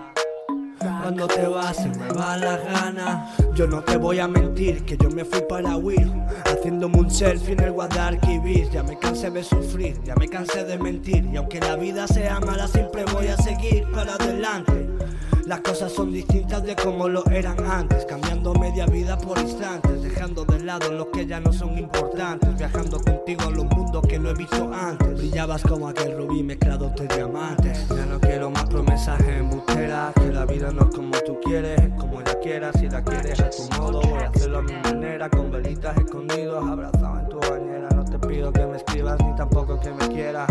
Cuando 0.77 1.25
te 1.25 1.47
vas 1.47 1.77
se 1.77 1.89
me 1.89 2.07
va 2.13 2.37
la 2.37 2.57
gana. 2.57 3.31
Yo 3.55 3.65
no 3.65 3.81
te 3.81 3.97
voy 3.97 4.19
a 4.19 4.27
mentir 4.27 4.85
que 4.85 4.95
yo 4.95 5.09
me 5.09 5.25
fui 5.25 5.41
para 5.49 5.75
huir. 5.75 6.07
Haciéndome 6.45 6.99
un 6.99 7.09
selfie 7.09 7.53
en 7.53 7.63
el 7.63 7.71
Guadalquivir. 7.71 8.69
Ya 8.69 8.83
me 8.83 8.99
cansé 8.99 9.31
de 9.31 9.43
sufrir, 9.43 9.99
ya 10.03 10.13
me 10.17 10.27
cansé 10.27 10.63
de 10.65 10.77
mentir. 10.77 11.25
Y 11.33 11.37
aunque 11.37 11.59
la 11.59 11.75
vida 11.75 12.05
sea 12.05 12.39
mala, 12.41 12.67
siempre 12.67 13.05
voy 13.11 13.25
a 13.25 13.37
seguir 13.37 13.89
para 13.91 14.13
adelante. 14.13 14.96
Las 15.45 15.61
cosas 15.61 15.91
son 15.91 16.11
distintas 16.11 16.63
de 16.63 16.75
como 16.75 17.07
lo 17.07 17.25
eran 17.27 17.57
antes, 17.65 18.05
cambiando 18.05 18.53
media 18.53 18.85
vida 18.85 19.17
por 19.17 19.37
instantes, 19.39 20.01
dejando 20.01 20.43
de 20.45 20.59
lado 20.59 20.91
los 20.91 21.07
que 21.07 21.25
ya 21.25 21.39
no 21.39 21.53
son 21.53 21.77
importantes, 21.77 22.57
viajando 22.57 22.99
contigo 22.99 23.43
a 23.43 23.51
los 23.51 23.65
mundos 23.65 24.05
que 24.07 24.19
no 24.19 24.29
he 24.29 24.33
visto 24.33 24.69
antes. 24.73 25.17
Brillabas 25.17 25.61
como 25.63 25.87
aquel 25.87 26.17
rubí 26.17 26.43
mezclado 26.43 26.87
entre 26.87 27.07
diamantes. 27.15 27.87
Ya 27.89 28.05
no 28.05 28.19
quiero 28.19 28.49
más 28.49 28.65
promesas 28.65 29.19
embusteras, 29.21 30.13
que 30.15 30.31
la 30.31 30.45
vida 30.45 30.71
no 30.71 30.89
es 30.89 30.95
como 30.95 31.17
tú 31.25 31.39
quieres, 31.43 31.79
es 31.81 31.93
como 31.93 32.21
ella 32.21 32.39
quiera. 32.39 32.73
Si 32.73 32.89
la 32.89 33.03
quieres 33.03 33.39
a 33.39 33.49
tu 33.49 33.81
modo, 33.81 34.01
voy 34.01 34.23
a 34.23 34.29
hacerlo 34.29 34.59
a 34.59 34.61
mi 34.61 34.73
manera, 34.73 35.29
con 35.29 35.51
velitas 35.51 35.97
escondidos, 35.97 36.65
abrazado 36.65 37.19
en 37.19 37.29
tu 37.29 37.39
bañera. 37.39 37.89
No 37.95 38.03
te 38.05 38.19
pido 38.19 38.51
que 38.51 38.65
me 38.65 38.76
tampoco 39.37 39.79
que 39.79 39.91
me 39.91 40.07
quieras, 40.09 40.49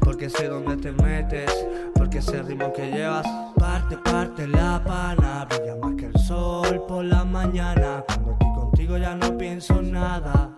porque 0.00 0.28
sé 0.28 0.48
dónde 0.48 0.76
te 0.76 0.90
metes, 0.90 1.50
porque 1.94 2.20
sé 2.20 2.38
el 2.38 2.46
ritmo 2.46 2.72
que 2.72 2.90
llevas. 2.90 3.26
Parte, 3.56 3.96
parte 3.98 4.46
la 4.48 4.82
pana, 4.84 5.46
brilla 5.48 5.76
más 5.76 5.94
que 5.94 6.06
el 6.06 6.18
sol 6.18 6.84
por 6.88 7.04
la 7.04 7.24
mañana. 7.24 8.04
Cuando 8.06 8.32
estoy 8.32 8.52
contigo 8.54 8.98
ya 8.98 9.14
no 9.14 9.38
pienso 9.38 9.78
en 9.78 9.92
nada. 9.92 10.50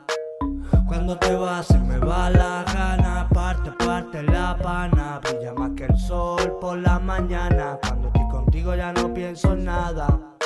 Cuando 0.87 1.19
te 1.19 1.37
vas 1.37 1.67
se 1.67 1.79
me 1.79 1.99
va 1.99 2.31
la 2.31 2.65
gana, 2.65 3.29
parte, 3.29 3.71
parte 3.85 4.23
la 4.23 4.57
pana, 4.57 5.21
brilla 5.23 5.53
más 5.53 5.73
que 5.77 5.85
el 5.85 5.99
sol 5.99 6.57
por 6.61 6.79
la 6.79 6.99
mañana. 6.99 7.79
Cuando 7.87 8.09
estoy 8.09 8.29
contigo 8.29 8.75
ya 8.75 8.93
no 8.95 9.13
pienso 9.13 9.53
en 9.53 9.67
nada. 9.67 10.38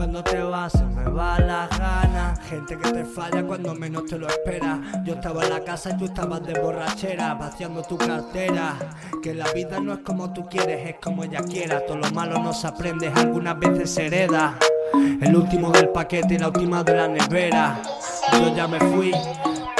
Cuando 0.00 0.24
te 0.24 0.42
vas 0.42 0.72
se 0.72 0.82
me 0.82 1.04
va 1.10 1.38
la 1.40 1.68
gana. 1.68 2.34
Gente 2.48 2.78
que 2.78 2.90
te 2.90 3.04
falla 3.04 3.44
cuando 3.44 3.74
menos 3.74 4.06
te 4.06 4.16
lo 4.16 4.28
esperas. 4.28 4.78
Yo 5.04 5.12
estaba 5.12 5.44
en 5.44 5.50
la 5.50 5.62
casa 5.62 5.90
y 5.90 5.98
tú 5.98 6.06
estabas 6.06 6.42
de 6.42 6.58
borrachera, 6.58 7.34
vaciando 7.34 7.82
tu 7.82 7.98
cartera. 7.98 8.76
Que 9.22 9.34
la 9.34 9.52
vida 9.52 9.78
no 9.78 9.92
es 9.92 9.98
como 9.98 10.32
tú 10.32 10.48
quieres, 10.48 10.88
es 10.88 10.96
como 11.02 11.24
ella 11.24 11.42
quiera. 11.42 11.84
Todo 11.84 11.98
lo 11.98 12.10
malo 12.12 12.38
no 12.38 12.54
se 12.54 12.66
aprende, 12.66 13.12
algunas 13.14 13.58
veces 13.58 13.90
se 13.90 14.06
hereda. 14.06 14.56
El 15.20 15.36
último 15.36 15.70
del 15.70 15.90
paquete 15.90 16.36
y 16.36 16.38
la 16.38 16.48
última 16.48 16.82
de 16.82 16.96
la 16.96 17.06
nevera. 17.06 17.82
Yo 18.32 18.56
ya 18.56 18.66
me 18.66 18.80
fui, 18.80 19.12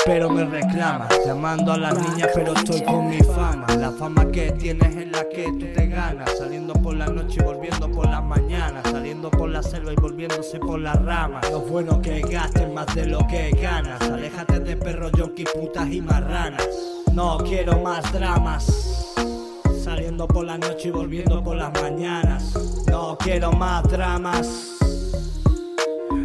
pero 0.04 0.30
me 0.30 0.44
reclamas. 0.44 1.08
Llamando 1.24 1.72
a 1.72 1.78
las 1.78 1.94
niñas, 1.94 2.30
pero 2.34 2.54
estoy 2.54 2.82
con 2.82 3.08
mi 3.08 3.18
fama. 3.18 3.66
La 3.78 3.90
fama 3.90 4.30
que 4.30 4.52
tienes 4.52 4.96
es 4.96 5.10
la 5.10 5.28
que 5.28 5.44
tú 5.44 5.66
te 5.74 5.86
ganas. 5.86 6.30
Saliendo 6.38 6.72
por 6.74 6.96
la 6.96 7.06
noche 7.06 7.38
y 7.40 7.44
volviendo 7.44 7.90
por 7.90 8.08
las 8.08 8.22
mañanas. 8.22 8.82
Saliendo 8.90 9.30
por 9.30 9.50
la 9.50 9.62
selva 9.62 9.92
y 9.92 9.96
volviéndose 9.96 10.58
por 10.58 10.80
las 10.80 11.02
ramas. 11.04 11.50
Lo 11.50 11.60
bueno 11.60 12.00
que 12.00 12.20
gastes 12.20 12.72
más 12.72 12.86
de 12.94 13.06
lo 13.06 13.26
que 13.26 13.50
ganas. 13.50 14.00
Aléjate 14.02 14.60
de 14.60 14.76
perros, 14.76 15.12
yonki, 15.16 15.44
putas 15.44 15.88
y 15.90 16.00
marranas. 16.00 16.68
No 17.12 17.38
quiero 17.38 17.78
más 17.80 18.12
dramas. 18.12 19.14
Saliendo 19.82 20.26
por 20.26 20.44
la 20.44 20.58
noche 20.58 20.88
y 20.88 20.90
volviendo 20.90 21.42
por 21.42 21.56
las 21.56 21.72
mañanas. 21.80 22.54
No 22.86 23.16
quiero 23.18 23.52
más 23.52 23.82
dramas. 23.84 24.76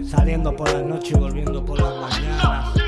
Saliendo 0.09 0.55
por 0.55 0.71
la 0.71 0.81
noche 0.81 1.13
y 1.15 1.19
volviendo 1.19 1.63
por 1.63 1.79
las 1.81 1.95
mañanas. 1.95 2.84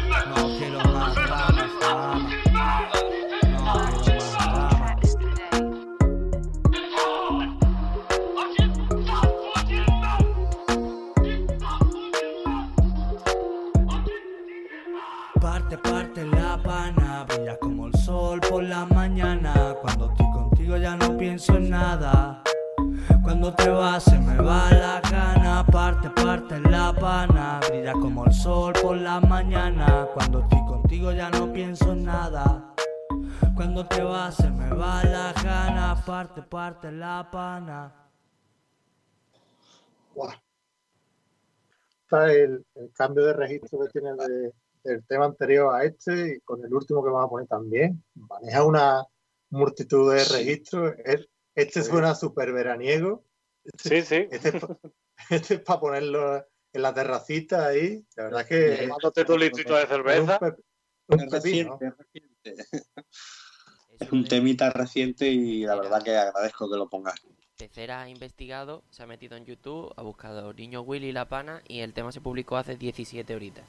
Cuando 33.77 33.95
te 33.95 34.01
vas 34.03 34.35
se 34.35 34.49
me 34.49 34.69
va 34.73 35.03
la 35.03 35.31
gana, 35.33 36.03
parte, 36.03 36.41
parte 36.41 36.91
la 36.91 37.29
pana. 37.31 38.09
El, 42.09 42.65
el 42.73 42.91
cambio 42.91 43.23
de 43.23 43.33
registro 43.33 43.77
que 43.81 43.89
tiene 43.89 44.15
de- 44.15 44.51
del 44.83 45.05
tema 45.05 45.25
anterior 45.25 45.75
a 45.75 45.83
este 45.83 46.37
y 46.37 46.39
con 46.39 46.65
el 46.65 46.73
último 46.73 47.03
que 47.03 47.11
vamos 47.11 47.27
a 47.27 47.29
poner 47.29 47.47
también. 47.47 48.03
Maneja 48.15 48.63
una 48.63 49.05
multitud 49.51 50.11
de 50.11 50.25
registros. 50.25 50.95
El- 51.05 51.29
Este 51.53 51.83
suena 51.83 52.15
súper 52.15 52.53
veraniego. 52.53 53.25
Sí, 53.77 54.01
sí. 54.01 54.27
Este 54.31 54.57
es, 54.57 54.59
pa- 54.65 54.75
este 55.29 55.53
es 55.53 55.59
para 55.61 55.79
ponerlo 55.79 56.35
en 56.73 56.81
la 56.81 56.95
terracita 56.95 57.67
ahí. 57.67 58.03
La 58.15 58.23
verdad 58.23 58.41
es 58.41 58.47
que 58.47 58.77
Tomándote 58.87 59.23
tu 59.23 59.37
litrito 59.37 59.75
de 59.75 59.83
un, 59.83 59.87
cerveza. 59.87 60.39
pe- 60.39 60.55
un 61.09 61.19
Es 61.21 61.29
pepino. 61.29 61.77
reciente, 61.77 61.85
es 61.85 61.97
reciente. 61.97 62.55
Es 63.99 64.11
un 64.11 64.23
de- 64.23 64.29
temita 64.29 64.69
reciente 64.69 65.27
y 65.27 65.65
la 65.65 65.75
verdad 65.75 66.03
que 66.03 66.15
agradezco 66.17 66.69
que 66.69 66.77
lo 66.77 66.87
pongas. 66.87 67.15
Pecera 67.57 68.01
ha 68.01 68.09
investigado, 68.09 68.83
se 68.91 69.03
ha 69.03 69.07
metido 69.07 69.35
en 69.35 69.45
YouTube, 69.45 69.91
ha 69.97 70.01
buscado 70.03 70.53
Niño 70.53 70.81
Willy 70.81 71.11
La 71.11 71.27
Pana 71.27 71.63
y 71.67 71.79
el 71.79 71.93
tema 71.93 72.11
se 72.11 72.21
publicó 72.21 72.57
hace 72.57 72.75
17 72.75 73.35
horitas. 73.35 73.63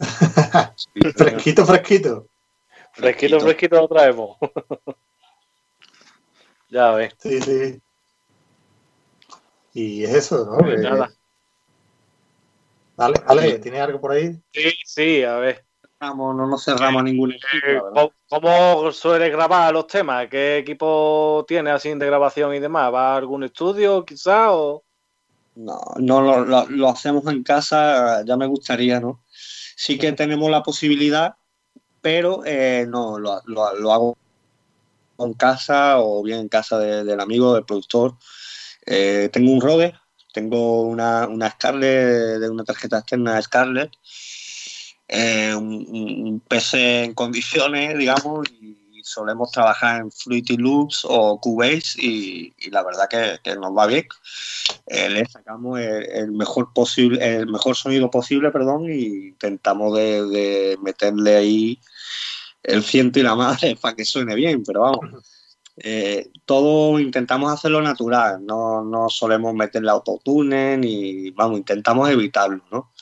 Fresquito, 1.16 1.66
fresquito. 1.66 2.26
Fresquito, 2.92 3.38
fresquito 3.40 3.76
lo 3.76 3.88
traemos. 3.88 4.36
ya 6.70 6.92
ves. 6.92 7.14
Sí, 7.18 7.40
sí. 7.42 7.80
Y 9.74 10.04
es 10.04 10.14
eso, 10.14 10.46
¿no? 10.46 10.58
Pues 10.58 10.76
Que- 10.80 10.88
nada. 10.88 11.10
Dale, 12.96 13.14
dale, 13.26 13.58
¿tienes 13.60 13.80
algo 13.80 14.00
por 14.00 14.12
ahí? 14.12 14.38
Sí, 14.52 14.72
sí, 14.84 15.22
a 15.22 15.36
ver. 15.36 15.64
No 16.00 16.32
nos 16.32 16.64
cerramos 16.64 17.02
ningún 17.04 17.32
equipo, 17.32 17.90
Eh. 17.94 18.10
¿Cómo, 18.30 18.90
sueles 18.90 19.30
grabar 19.30 19.72
los 19.74 19.86
temas? 19.86 20.28
¿Qué 20.30 20.56
equipo 20.56 21.44
tienes 21.46 21.74
así 21.74 21.92
de 21.92 22.06
grabación 22.06 22.54
y 22.54 22.58
demás? 22.58 22.92
¿Va 22.92 23.12
a 23.12 23.16
algún 23.18 23.44
estudio 23.44 24.02
quizá? 24.04 24.50
O... 24.52 24.82
No, 25.56 25.78
no 25.98 26.22
lo, 26.22 26.44
lo- 26.46 26.66
lo 26.70 26.88
hacemos 26.88 27.26
en 27.26 27.42
casa, 27.42 28.24
ya 28.24 28.36
me 28.38 28.46
gustaría, 28.46 28.98
¿no? 28.98 29.20
Sí 29.76 29.98
que 29.98 30.12
tenemos 30.12 30.50
la 30.50 30.62
posibilidad, 30.62 31.34
pero 32.00 32.42
eh, 32.46 32.86
no, 32.88 33.18
lo, 33.18 33.42
lo- 33.44 33.74
lo 33.74 33.92
hago 33.92 34.16
en 35.18 35.34
casa 35.34 35.98
o 35.98 36.22
bien 36.22 36.38
en 36.40 36.48
casa 36.48 36.78
de- 36.78 37.04
del 37.04 37.20
amigo, 37.20 37.52
del 37.54 37.64
productor. 37.66 38.14
Eh, 38.86 39.28
tengo 39.30 39.52
un 39.52 39.60
Rode, 39.60 39.92
tengo 40.32 40.80
una, 40.82 41.28
una 41.28 41.50
Scarlett, 41.50 42.40
de 42.40 42.48
una 42.48 42.64
tarjeta 42.64 42.98
externa 43.00 43.40
Scarlett, 43.42 43.90
eh, 45.12 45.54
un, 45.54 46.40
PC 46.46 47.04
en 47.04 47.14
condiciones, 47.14 47.98
digamos, 47.98 48.48
y 48.60 48.76
solemos 49.02 49.50
trabajar 49.50 50.02
en 50.02 50.12
Fruity 50.12 50.56
Loops 50.56 51.04
o 51.08 51.40
Cubase 51.40 51.98
y, 51.98 52.54
y 52.58 52.70
la 52.70 52.84
verdad 52.84 53.08
que, 53.08 53.38
que 53.42 53.56
nos 53.56 53.76
va 53.76 53.86
bien. 53.86 54.06
Eh, 54.86 55.10
le 55.10 55.26
sacamos 55.26 55.80
el, 55.80 56.08
el 56.10 56.32
mejor 56.32 56.72
posible 56.72 57.38
el 57.38 57.48
mejor 57.48 57.76
sonido 57.76 58.10
posible 58.10 58.50
perdón 58.50 58.84
y 58.88 59.28
intentamos 59.28 59.96
de, 59.96 60.26
de 60.26 60.78
meterle 60.82 61.36
ahí 61.36 61.80
el 62.62 62.84
ciento 62.84 63.18
y 63.18 63.22
la 63.22 63.34
madre 63.34 63.76
para 63.80 63.96
que 63.96 64.04
suene 64.04 64.34
bien 64.34 64.62
pero 64.64 64.82
vamos 64.82 65.24
eh, 65.76 66.30
todo 66.44 66.98
intentamos 67.00 67.52
hacerlo 67.52 67.82
natural 67.82 68.44
no, 68.44 68.84
no 68.84 69.08
solemos 69.08 69.54
meterle 69.54 69.90
autotune 69.90 70.76
ni 70.76 71.30
vamos 71.30 71.58
intentamos 71.58 72.08
evitarlo 72.10 72.62
no 72.70 72.92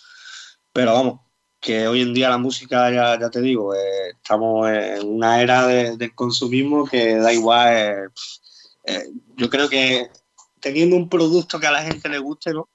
pero 0.72 0.94
vamos 0.94 1.20
que 1.60 1.88
hoy 1.88 2.02
en 2.02 2.14
día 2.14 2.28
la 2.30 2.38
música 2.38 2.90
ya, 2.90 3.18
ya 3.18 3.30
te 3.30 3.40
digo 3.40 3.74
eh, 3.74 4.10
estamos 4.12 4.68
en 4.70 5.06
una 5.08 5.42
era 5.42 5.66
de- 5.66 6.12
consumismo 6.14 6.86
que 6.86 7.16
da 7.16 7.32
igual 7.32 7.68
eh, 7.76 8.08
eh, 8.84 9.04
yo 9.36 9.50
creo 9.50 9.68
que 9.68 10.10
teniendo 10.60 10.96
un 10.96 11.08
producto 11.08 11.60
que 11.60 11.66
a 11.66 11.70
la 11.72 11.82
gente 11.82 12.08
le 12.08 12.18
guste, 12.18 12.52
¿no? 12.52 12.68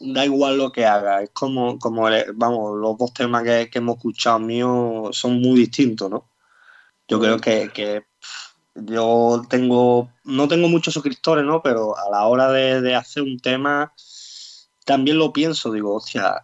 Da 0.00 0.24
igual 0.24 0.56
lo 0.56 0.72
que 0.72 0.86
haga. 0.86 1.22
Es 1.22 1.30
como, 1.30 1.78
como 1.78 2.08
vamos, 2.34 2.78
los 2.78 2.96
dos 2.96 3.12
temas 3.12 3.42
que, 3.42 3.68
hemos 3.74 3.96
escuchado 3.96 4.38
míos 4.38 5.16
son 5.16 5.40
muy 5.40 5.58
distintos, 5.60 6.10
¿no? 6.10 6.30
Yo 7.08 7.20
creo 7.20 7.38
que, 7.38 7.70
que, 7.74 8.04
yo 8.74 9.42
tengo, 9.48 10.10
no 10.24 10.48
tengo 10.48 10.68
muchos 10.68 10.94
suscriptores, 10.94 11.44
¿no? 11.44 11.60
Pero 11.60 11.98
a 11.98 12.08
la 12.08 12.26
hora 12.26 12.50
de, 12.50 12.80
de 12.80 12.94
hacer 12.94 13.24
un 13.24 13.38
tema, 13.40 13.92
también 14.84 15.18
lo 15.18 15.32
pienso, 15.32 15.72
digo, 15.72 15.96
hostia, 15.96 16.42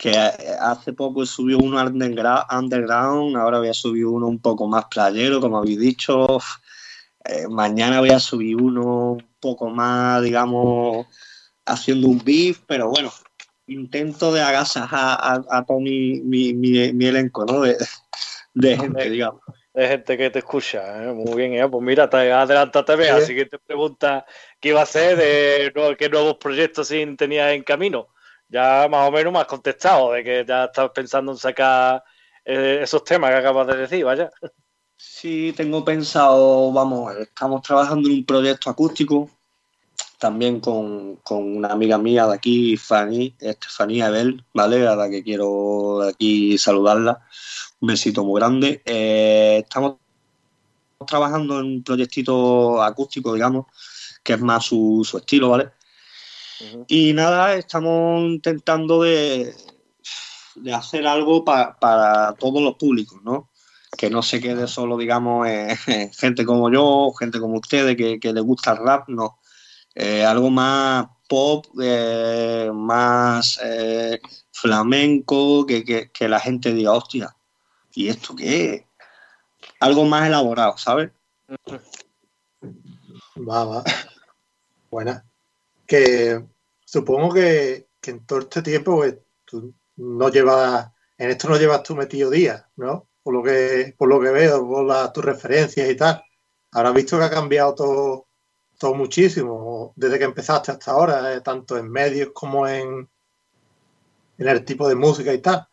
que 0.00 0.16
hace 0.16 0.94
poco 0.94 1.26
subí 1.26 1.52
uno 1.52 1.78
underground, 1.78 3.36
ahora 3.36 3.58
voy 3.58 3.68
a 3.68 3.74
subir 3.74 4.06
uno 4.06 4.28
un 4.28 4.38
poco 4.38 4.66
más 4.66 4.86
playero, 4.86 5.42
como 5.42 5.58
habéis 5.58 5.78
dicho. 5.78 6.38
Eh, 7.22 7.46
mañana 7.50 8.00
voy 8.00 8.08
a 8.08 8.18
subir 8.18 8.56
uno 8.56 9.12
un 9.12 9.26
poco 9.38 9.68
más, 9.68 10.22
digamos, 10.22 11.06
haciendo 11.66 12.08
un 12.08 12.18
beef, 12.24 12.60
pero 12.66 12.88
bueno, 12.88 13.12
intento 13.66 14.32
de 14.32 14.40
agasajar 14.40 15.18
a, 15.20 15.44
a 15.50 15.64
todo 15.66 15.80
mi, 15.80 16.20
mi, 16.22 16.54
mi- 16.54 16.94
mi 16.94 17.04
elenco, 17.04 17.44
¿no? 17.44 17.60
De, 17.60 17.76
de 18.54 18.78
gente, 18.78 19.10
digamos. 19.10 19.42
de 19.74 19.86
gente 19.86 20.16
que 20.16 20.30
te 20.30 20.38
escucha. 20.38 21.04
¿eh? 21.04 21.12
Muy 21.12 21.36
bien, 21.36 21.52
¿eh? 21.62 21.68
pues 21.68 21.82
mira, 21.84 22.08
te 22.08 22.32
adelántate 22.32 22.92
a 23.10 23.18
la 23.18 23.20
siguiente 23.20 23.58
pregunta 23.58 24.24
que 24.58 24.70
iba 24.70 24.80
a 24.80 24.86
ser 24.86 25.18
de 25.18 25.96
qué 25.98 26.08
nuevos 26.08 26.36
proyectos 26.38 26.88
sin 26.88 27.18
tenías 27.18 27.52
en 27.52 27.62
camino. 27.64 28.08
Ya 28.50 28.88
más 28.90 29.08
o 29.08 29.12
menos 29.12 29.32
me 29.32 29.38
has 29.38 29.46
contestado 29.46 30.12
de 30.12 30.24
que 30.24 30.44
ya 30.46 30.64
estás 30.64 30.90
pensando 30.90 31.32
en 31.32 31.38
sacar 31.38 32.02
eh, 32.44 32.80
esos 32.82 33.04
temas 33.04 33.30
que 33.30 33.36
acabas 33.36 33.66
de 33.68 33.76
decir, 33.76 34.04
vaya. 34.04 34.30
Sí, 34.96 35.54
tengo 35.56 35.84
pensado, 35.84 36.72
vamos, 36.72 37.14
estamos 37.16 37.62
trabajando 37.62 38.08
en 38.08 38.16
un 38.16 38.24
proyecto 38.26 38.68
acústico, 38.68 39.30
también 40.18 40.60
con, 40.60 41.16
con 41.16 41.56
una 41.56 41.68
amiga 41.68 41.96
mía 41.96 42.26
de 42.26 42.34
aquí, 42.34 42.76
Fanny, 42.76 43.34
Estefanía 43.38 44.08
Ebel, 44.08 44.44
¿vale? 44.52 44.86
A 44.86 44.96
la 44.96 45.08
que 45.08 45.22
quiero 45.22 46.02
aquí 46.02 46.58
saludarla. 46.58 47.24
Un 47.80 47.88
besito 47.88 48.24
muy 48.24 48.40
grande. 48.40 48.82
Eh, 48.84 49.62
estamos 49.64 49.96
trabajando 51.06 51.60
en 51.60 51.66
un 51.66 51.82
proyectito 51.82 52.82
acústico, 52.82 53.32
digamos, 53.32 53.66
que 54.22 54.34
es 54.34 54.40
más 54.40 54.66
su, 54.66 55.06
su 55.08 55.16
estilo, 55.16 55.48
¿vale? 55.48 55.70
Y 56.88 57.12
nada, 57.12 57.54
estamos 57.54 58.20
intentando 58.22 59.02
de, 59.02 59.54
de 60.56 60.74
hacer 60.74 61.06
algo 61.06 61.44
pa- 61.44 61.76
para 61.78 62.34
todos 62.34 62.62
los 62.62 62.74
públicos, 62.76 63.20
¿no? 63.22 63.48
Que 63.96 64.10
no 64.10 64.22
se 64.22 64.40
quede 64.40 64.66
solo, 64.68 64.96
digamos, 64.96 65.46
en 65.48 65.76
gente 66.12 66.44
como 66.44 66.70
yo, 66.70 67.12
gente 67.18 67.40
como 67.40 67.56
ustedes 67.58 67.96
que, 67.96 68.18
que 68.20 68.32
les 68.32 68.42
gusta 68.44 68.72
el 68.72 68.78
rap, 68.78 69.08
no. 69.08 69.38
Eh, 69.94 70.24
algo 70.24 70.50
más 70.50 71.06
pop, 71.28 71.66
eh, 71.82 72.70
más 72.72 73.60
eh, 73.62 74.20
flamenco, 74.52 75.66
que, 75.66 75.84
que- 75.84 76.10
que 76.10 76.28
la 76.28 76.40
gente 76.40 76.72
diga, 76.72 76.92
hostia, 76.92 77.34
¿y 77.94 78.08
esto 78.08 78.34
qué 78.36 78.74
es? 78.74 78.84
Algo 79.80 80.04
más 80.04 80.26
elaborado, 80.26 80.76
¿sabes? 80.78 81.10
Va, 83.36 83.64
va. 83.64 83.84
Buena. 84.90 85.24
Que 85.86 86.44
supongo 86.90 87.32
que, 87.34 87.86
que 88.00 88.10
en 88.10 88.26
todo 88.26 88.40
este 88.40 88.62
tiempo 88.62 88.96
pues, 88.96 89.16
tú 89.44 89.72
no 89.96 90.28
llevas, 90.28 90.90
en 91.16 91.30
esto 91.30 91.48
no 91.48 91.56
llevas 91.56 91.84
tú 91.84 91.94
metido 91.94 92.30
días, 92.30 92.64
¿no? 92.74 93.06
Por 93.22 93.34
lo 93.34 93.44
que, 93.44 93.94
por 93.96 94.08
lo 94.08 94.20
que 94.20 94.30
veo, 94.30 94.66
por 94.66 94.84
las 94.84 95.12
tus 95.12 95.24
referencias 95.24 95.88
y 95.88 95.94
tal. 95.94 96.20
Habrás 96.72 96.94
visto 96.94 97.16
que 97.16 97.24
ha 97.24 97.30
cambiado 97.30 97.76
todo, 97.76 98.26
todo 98.76 98.94
muchísimo 98.94 99.92
desde 99.94 100.18
que 100.18 100.24
empezaste 100.24 100.72
hasta 100.72 100.90
ahora, 100.90 101.32
eh, 101.32 101.40
tanto 101.42 101.78
en 101.78 101.88
medios 101.88 102.30
como 102.34 102.66
en, 102.66 103.08
en 104.38 104.48
el 104.48 104.64
tipo 104.64 104.88
de 104.88 104.96
música 104.96 105.32
y 105.32 105.38
tal. 105.38 105.68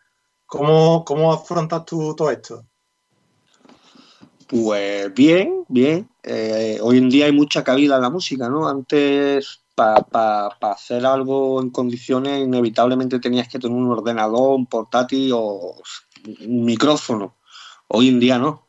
¿Cómo, 0.45 1.03
cómo 1.03 1.33
afrontas 1.33 1.83
tú 1.83 2.15
todo 2.15 2.29
esto? 2.29 2.63
Pues 4.47 5.11
bien, 5.15 5.65
bien. 5.67 6.07
Eh, 6.21 6.77
hoy 6.79 6.99
en 6.99 7.09
día 7.09 7.25
hay 7.25 7.31
mucha 7.31 7.63
cabida 7.63 7.95
en 7.95 8.01
la 8.03 8.11
música, 8.11 8.47
¿no? 8.49 8.67
Antes, 8.67 9.61
para 9.77 10.47
hacer 10.61 11.05
algo 11.05 11.61
en 11.61 11.69
condiciones, 11.69 12.41
inevitablemente 12.41 13.19
tenías 13.19 13.47
que 13.47 13.59
tener 13.59 13.77
un 13.77 13.91
ordenador, 13.91 14.55
un 14.55 14.65
portátil 14.65 15.31
o 15.35 15.75
un 16.25 16.65
micrófono. 16.65 17.35
Hoy 17.87 18.09
en 18.09 18.19
día 18.19 18.39
no. 18.39 18.65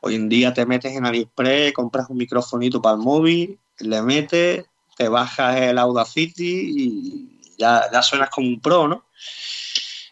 Hoy 0.00 0.16
en 0.16 0.28
día 0.28 0.52
te 0.52 0.66
metes 0.66 0.96
en 0.96 1.06
AliExpress, 1.06 1.72
compras 1.72 2.10
un 2.10 2.16
microfonito 2.16 2.82
para 2.82 2.96
el 2.96 3.02
móvil, 3.02 3.60
le 3.78 4.02
metes, 4.02 4.66
te 4.96 5.08
bajas 5.08 5.56
el 5.60 5.78
Audacity 5.78 6.74
y 6.76 7.40
ya, 7.56 8.02
suenas 8.02 8.30
como 8.30 8.48
un 8.48 8.60
pro, 8.60 8.88
¿no? 8.88 9.04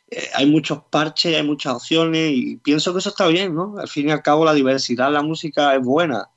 Eh, 0.08 0.30
hay 0.34 0.46
muchos 0.46 0.84
parches, 0.88 1.36
hay 1.36 1.42
muchas 1.42 1.74
opciones 1.74 2.30
y 2.32 2.56
pienso 2.58 2.92
que 2.92 3.00
eso 3.00 3.08
está 3.08 3.26
bien, 3.26 3.56
¿no? 3.56 3.74
Al 3.76 3.88
fin 3.88 4.08
y 4.08 4.12
al 4.12 4.22
cabo 4.22 4.44
la 4.44 4.54
diversidad 4.54 5.08
en 5.08 5.14
la 5.14 5.22
música 5.22 5.74
es 5.74 5.82
buena. 5.82 6.28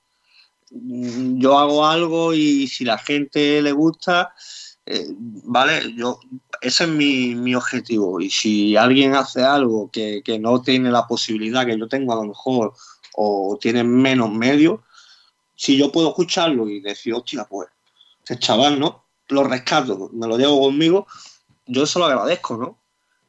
Mm, 0.76 1.40
yo 1.40 1.58
hago 1.58 1.86
algo 1.86 2.34
y 2.34 2.68
si 2.68 2.86
la 2.86 2.98
gente 2.98 3.62
le 3.62 3.72
gusta, 3.72 4.34
eh, 4.86 5.08
vale, 5.18 5.94
yo 5.96 6.20
ese 6.62 6.84
es 6.86 6.90
mi, 6.90 7.36
mi 7.36 7.56
objetivo. 7.56 8.20
Y 8.22 8.30
si 8.30 8.78
alguien 8.78 9.16
hace 9.16 9.44
algo 9.44 9.90
que, 9.92 10.22
que 10.24 10.40
no 10.40 10.62
tiene 10.62 10.92
la 10.92 11.08
posibilidad 11.08 11.66
que 11.66 11.78
yo 11.78 11.88
tengo 11.88 12.14
a 12.14 12.18
lo 12.18 12.24
mejor 12.26 12.74
o 13.16 13.58
tiene 13.60 13.84
menos 13.84 14.32
medios, 14.32 14.82
si 15.56 15.78
yo 15.78 15.92
puedo 15.92 16.10
escucharlo 16.10 16.70
y 16.70 16.82
decir, 16.82 17.14
hostia, 17.14 17.46
pues, 17.46 17.70
este 18.20 18.40
chaval, 18.40 18.80
¿no? 18.80 19.06
Lo 19.30 19.44
rescato, 19.44 20.10
me 20.14 20.28
lo 20.28 20.38
llevo 20.38 20.60
conmigo, 20.62 21.08
yo 21.66 21.84
eso 21.84 22.00
lo 22.00 22.06
agradezco, 22.06 22.58
¿no? 22.58 22.80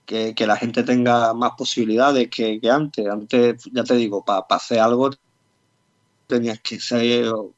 Que, 0.05 0.35
que 0.35 0.47
la 0.47 0.57
gente 0.57 0.83
tenga 0.83 1.35
más 1.35 1.53
posibilidades 1.57 2.29
que, 2.31 2.61
que 2.61 2.71
antes. 2.71 3.07
Antes, 3.09 3.65
ya 3.73 3.83
te 3.85 3.95
digo, 3.95 4.25
para 4.25 4.47
hacer 4.51 4.79
algo 4.79 5.11
tenías 6.27 6.61
que 6.61 6.81
ser 6.81 7.29
o, 7.29 7.55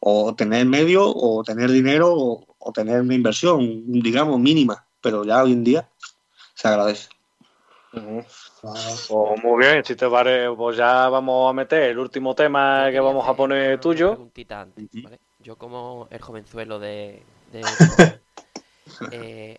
o 0.00 0.34
tener 0.34 0.66
medio 0.66 1.04
o 1.06 1.42
tener 1.44 1.70
dinero 1.70 2.14
o, 2.14 2.46
o 2.58 2.72
tener 2.72 3.00
una 3.02 3.14
inversión, 3.14 3.58
digamos, 4.02 4.40
mínima. 4.40 4.86
Pero 5.00 5.24
ya 5.24 5.42
hoy 5.42 5.52
en 5.52 5.64
día 5.64 5.88
se 6.54 6.68
agradece. 6.68 7.08
Ujú. 7.92 8.24
Pues 9.08 9.44
muy 9.44 9.58
bien, 9.64 9.84
si 9.84 9.96
te 9.96 10.08
parece, 10.08 10.54
pues 10.56 10.76
ya 10.76 11.08
vamos 11.08 11.50
a 11.50 11.52
meter 11.52 11.82
el 11.90 11.98
último 11.98 12.34
tema 12.34 12.88
que 12.90 13.00
vamos 13.00 13.28
a 13.28 13.34
poner 13.34 13.80
tuyo. 13.80 14.10
preguntita 14.10 14.60
antes, 14.60 14.84
Ujú. 14.84 15.04
¿vale? 15.04 15.18
Yo 15.38 15.56
como 15.56 16.06
el 16.10 16.20
jovenzuelo 16.20 16.78
de... 16.78 17.22
de- 17.52 17.76
eh, 19.10 19.58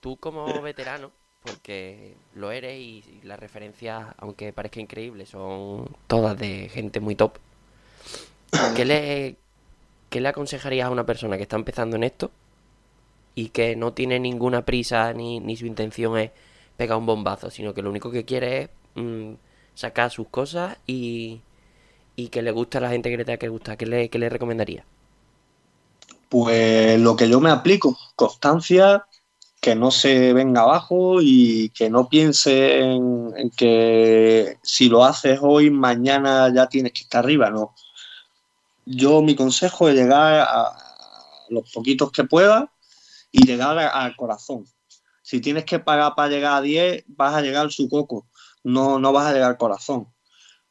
tú 0.00 0.18
como 0.18 0.62
veterano, 0.62 1.12
porque 1.42 2.16
lo 2.34 2.50
eres 2.52 2.78
y, 2.78 3.04
y 3.06 3.22
las 3.24 3.38
referencias, 3.40 4.14
aunque 4.18 4.52
parezca 4.52 4.80
increíble, 4.80 5.26
son 5.26 5.88
todas 6.08 6.38
de 6.38 6.68
gente 6.70 7.00
muy 7.00 7.16
top. 7.16 7.38
¿Qué 8.74 8.84
le, 8.84 9.36
qué 10.10 10.20
le 10.20 10.28
aconsejarías 10.28 10.86
a 10.86 10.90
una 10.90 11.06
persona 11.06 11.36
que 11.36 11.44
está 11.44 11.56
empezando 11.56 11.96
en 11.96 12.04
esto 12.04 12.30
y 13.34 13.50
que 13.50 13.76
no 13.76 13.92
tiene 13.92 14.18
ninguna 14.20 14.64
prisa 14.64 15.12
ni, 15.12 15.40
ni 15.40 15.56
su 15.56 15.66
intención 15.66 16.18
es 16.18 16.30
pegar 16.76 16.98
un 16.98 17.06
bombazo, 17.06 17.50
sino 17.50 17.74
que 17.74 17.82
lo 17.82 17.90
único 17.90 18.10
que 18.10 18.24
quiere 18.24 18.62
es 18.62 18.70
mm, 18.94 19.34
sacar 19.74 20.10
sus 20.10 20.28
cosas 20.28 20.78
y, 20.86 21.42
y 22.16 22.28
que 22.28 22.42
le 22.42 22.50
gusta 22.52 22.78
a 22.78 22.82
la 22.82 22.90
gente 22.90 23.10
que 23.10 23.18
le 23.18 23.24
tenga 23.24 23.38
que 23.38 23.48
gustar? 23.48 23.76
¿Qué 23.78 23.86
le, 23.86 24.10
qué 24.10 24.18
le 24.18 24.28
recomendaría? 24.30 24.86
Pues 26.28 27.00
lo 27.00 27.16
que 27.16 27.28
yo 27.28 27.40
me 27.40 27.50
aplico, 27.50 27.96
constancia, 28.16 29.06
que 29.60 29.74
no 29.74 29.90
se 29.90 30.32
venga 30.32 30.62
abajo 30.62 31.18
y 31.22 31.70
que 31.70 31.90
no 31.90 32.08
piense 32.08 32.80
en, 32.80 33.32
en 33.36 33.50
que 33.50 34.58
si 34.62 34.88
lo 34.88 35.04
haces 35.04 35.40
hoy, 35.42 35.70
mañana 35.70 36.52
ya 36.54 36.68
tienes 36.68 36.92
que 36.92 37.02
estar 37.02 37.24
arriba, 37.24 37.50
no. 37.50 37.74
Yo 38.86 39.20
mi 39.20 39.34
consejo 39.34 39.88
es 39.88 39.96
llegar 39.96 40.46
a 40.48 40.86
los 41.48 41.70
poquitos 41.72 42.12
que 42.12 42.24
puedas 42.24 42.64
y 43.32 43.44
llegar 43.44 43.78
al 43.78 44.16
corazón. 44.16 44.64
Si 45.22 45.40
tienes 45.40 45.64
que 45.64 45.80
pagar 45.80 46.14
para 46.14 46.28
llegar 46.28 46.54
a 46.54 46.60
10, 46.60 47.04
vas 47.08 47.34
a 47.34 47.42
llegar 47.42 47.62
al 47.62 47.72
su 47.72 47.88
coco, 47.88 48.28
no, 48.62 49.00
no 49.00 49.12
vas 49.12 49.26
a 49.26 49.32
llegar 49.32 49.50
al 49.50 49.56
corazón, 49.56 50.14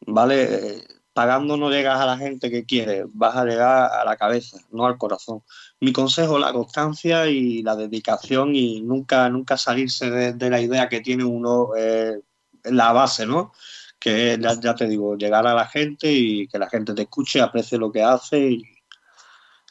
¿vale? 0.08 0.82
Pagando 1.12 1.58
no 1.58 1.70
llegas 1.70 2.00
a 2.00 2.06
la 2.06 2.18
gente 2.18 2.50
que 2.50 2.66
quieres, 2.66 3.06
vas 3.10 3.36
a 3.36 3.44
llegar 3.44 3.92
a 3.92 4.06
la 4.06 4.16
cabeza, 4.16 4.58
no 4.72 4.86
al 4.86 4.98
corazón. 4.98 5.44
Mi 5.82 5.92
consejo, 5.92 6.40
la 6.40 6.54
constancia 6.54 7.28
y 7.28 7.64
la 7.64 7.76
dedicación 7.76 8.56
y 8.56 8.82
nunca, 8.82 9.28
nunca 9.30 9.58
salirse 9.58 10.10
de, 10.10 10.50
la 10.50 10.62
idea 10.62 10.88
que 10.88 11.02
tiene 11.02 11.26
uno 11.26 11.76
eh, 11.78 12.22
la 12.64 12.94
base, 12.94 13.26
¿no? 13.26 13.52
Que 14.00 14.38
ya, 14.40 14.60
ya 14.60 14.76
te 14.76 14.88
digo, 14.88 15.16
llegar 15.16 15.48
a 15.48 15.54
la 15.54 15.68
gente 15.68 16.12
y 16.12 16.48
que 16.48 16.60
la 16.60 16.70
gente 16.70 16.94
te 16.94 17.04
escuche, 17.04 17.42
aprecie 17.42 17.78
lo 17.78 17.92
que 17.92 18.04
hace 18.04 18.40
y, 18.40 18.64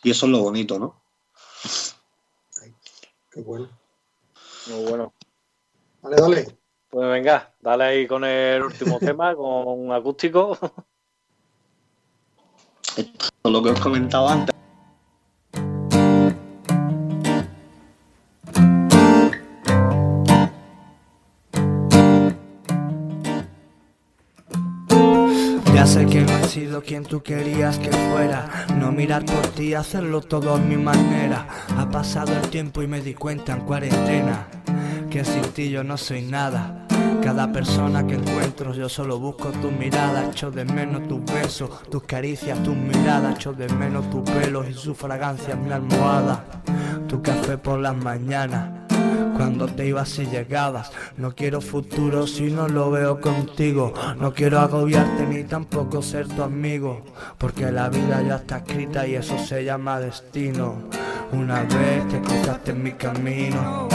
y 0.03 0.11
eso 0.11 0.27
es 0.27 0.33
lo 0.33 0.41
bonito, 0.41 0.79
¿no? 0.79 1.03
Qué 3.31 3.41
bueno. 3.41 3.69
Muy 4.69 4.85
bueno. 4.85 5.13
Dale, 6.03 6.17
dale. 6.17 6.59
Pues 6.89 7.09
venga, 7.09 7.53
dale 7.61 7.85
ahí 7.85 8.07
con 8.07 8.25
el 8.25 8.63
último 8.63 8.99
tema, 9.01 9.35
con 9.35 9.67
un 9.67 9.93
acústico. 9.93 10.57
Esto 12.97 13.27
es 13.43 13.51
lo 13.51 13.61
que 13.61 13.71
os 13.71 13.81
comentaba 13.81 14.33
antes. 14.33 14.54
Sido 26.55 26.83
quien 26.83 27.03
tú 27.03 27.21
querías 27.21 27.81
que 27.81 27.91
fuera. 27.91 28.49
No 28.79 28.93
mirar 28.93 29.25
por 29.25 29.45
ti, 29.49 29.75
hacerlo 29.75 30.21
todo 30.21 30.55
a 30.55 30.59
mi 30.59 30.77
manera. 30.77 31.49
Ha 31.77 31.91
pasado 31.91 32.33
el 32.33 32.49
tiempo 32.49 32.81
y 32.81 32.87
me 32.87 33.01
di 33.01 33.13
cuenta 33.13 33.55
en 33.55 33.63
cuarentena 33.63 34.47
que 35.11 35.25
sin 35.25 35.43
ti 35.43 35.69
yo 35.71 35.83
no 35.83 35.97
soy 35.97 36.23
nada. 36.23 36.87
Cada 37.25 37.51
persona 37.51 38.07
que 38.07 38.15
encuentro 38.15 38.73
yo 38.73 38.89
solo 38.89 39.19
busco 39.19 39.51
tu 39.51 39.73
mirada, 39.73 40.29
echo 40.31 40.53
de 40.53 40.65
menos 40.65 41.09
tus 41.09 41.25
besos, 41.25 41.71
tus 41.91 42.05
caricias, 42.05 42.63
tus 42.63 42.77
miradas, 42.77 43.35
echo 43.35 43.53
de 43.53 43.69
menos 43.71 44.09
tus 44.11 44.23
pelos 44.31 44.69
y 44.69 44.75
su 44.75 44.95
fragancia 44.95 45.55
en 45.55 45.65
mi 45.65 45.73
almohada, 45.73 46.45
tu 47.09 47.21
café 47.21 47.59
por 47.59 47.81
las 47.81 47.97
mañanas. 47.97 48.74
Cuando 49.37 49.67
te 49.67 49.87
ibas 49.87 50.19
y 50.19 50.27
llegabas, 50.27 50.93
no 51.17 51.35
quiero 51.35 51.61
futuro 51.61 52.27
si 52.27 52.45
no 52.51 52.69
lo 52.69 52.91
veo 52.91 53.21
contigo. 53.21 53.93
No 54.19 54.33
quiero 54.33 54.61
agobiarte 54.61 55.27
ni 55.27 55.45
tampoco 55.45 56.03
ser 56.03 56.29
tu 56.29 56.43
amigo, 56.43 57.03
porque 57.39 57.71
la 57.71 57.89
vida 57.89 58.23
ya 58.23 58.37
está 58.37 58.59
escrita 58.59 59.07
y 59.07 59.17
eso 59.17 59.37
se 59.39 59.65
llama 59.65 59.99
destino. 60.01 60.77
Una 61.33 61.63
vez 61.63 62.09
te 62.09 62.21
cruzaste 62.21 62.71
en 62.71 62.83
mi 62.83 62.93
camino. 62.93 63.89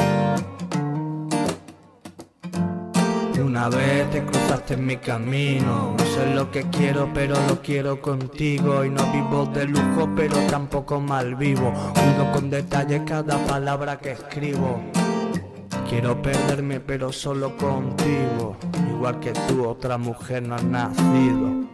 Una 3.41 3.69
vez 3.69 4.09
te 4.11 4.23
cruzaste 4.23 4.73
en 4.73 4.85
mi 4.85 4.97
camino. 4.97 5.95
No 5.97 6.05
sé 6.05 6.33
lo 6.35 6.51
que 6.51 6.63
quiero, 6.69 7.09
pero 7.13 7.35
lo 7.47 7.61
quiero 7.61 8.01
contigo. 8.01 8.83
Y 8.83 8.89
no 8.89 9.03
vivo 9.11 9.45
de 9.45 9.65
lujo, 9.65 10.09
pero 10.15 10.35
tampoco 10.47 10.99
mal 10.99 11.35
vivo. 11.35 11.73
Cuido 11.93 12.31
con 12.33 12.49
detalle 12.49 13.03
cada 13.05 13.37
palabra 13.47 13.97
que 13.97 14.11
escribo. 14.11 14.81
Quiero 15.89 16.21
perderme, 16.21 16.79
pero 16.79 17.11
solo 17.11 17.57
contigo. 17.57 18.55
Igual 18.91 19.19
que 19.19 19.31
tú, 19.47 19.67
otra 19.67 19.97
mujer 19.97 20.43
no 20.43 20.55
ha 20.55 20.61
nacido. 20.61 21.67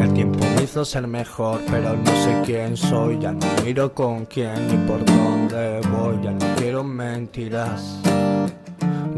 El 0.00 0.14
tiempo 0.14 0.38
me 0.38 0.62
hizo 0.62 0.84
ser 0.84 1.08
mejor, 1.08 1.60
pero 1.68 1.96
no 1.96 2.12
sé 2.12 2.42
quién 2.46 2.76
soy. 2.76 3.18
Ya 3.18 3.32
no 3.32 3.46
miro 3.64 3.92
con 3.92 4.24
quién 4.26 4.68
ni 4.68 4.86
por 4.86 5.04
dónde 5.04 5.80
voy. 5.90 6.20
Ya 6.22 6.30
no 6.30 6.56
quiero 6.56 6.84
mentiras. 6.84 8.00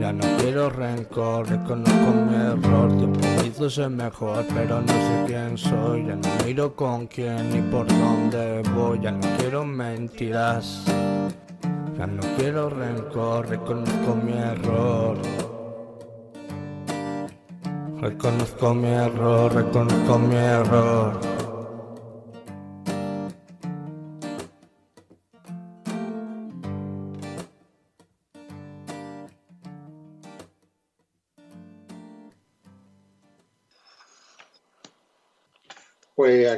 Ya 0.00 0.14
no 0.14 0.24
quiero 0.38 0.70
rencor, 0.70 1.46
reconozco 1.46 2.10
mi 2.26 2.34
error. 2.34 2.96
Tiempo 2.96 3.20
me 3.20 3.46
hizo 3.46 3.68
ser 3.68 3.90
mejor, 3.90 4.46
pero 4.54 4.80
no 4.80 4.88
sé 4.88 5.24
quién 5.26 5.58
soy. 5.58 6.06
Ya 6.06 6.16
no 6.16 6.44
miro 6.46 6.74
con 6.74 7.06
quién 7.06 7.50
ni 7.50 7.60
por 7.70 7.86
dónde 7.86 8.62
voy. 8.74 8.98
Ya 9.00 9.10
no 9.10 9.20
quiero 9.36 9.62
mentiras. 9.62 10.84
Ya 11.98 12.06
no 12.06 12.22
quiero 12.38 12.70
rencor, 12.70 13.46
reconozco 13.50 14.14
mi 14.14 14.32
error. 14.32 15.18
Reconozco 18.00 18.72
mi 18.72 18.88
error, 18.88 19.52
reconozco 19.52 20.18
mi 20.18 20.36
error. 20.36 21.29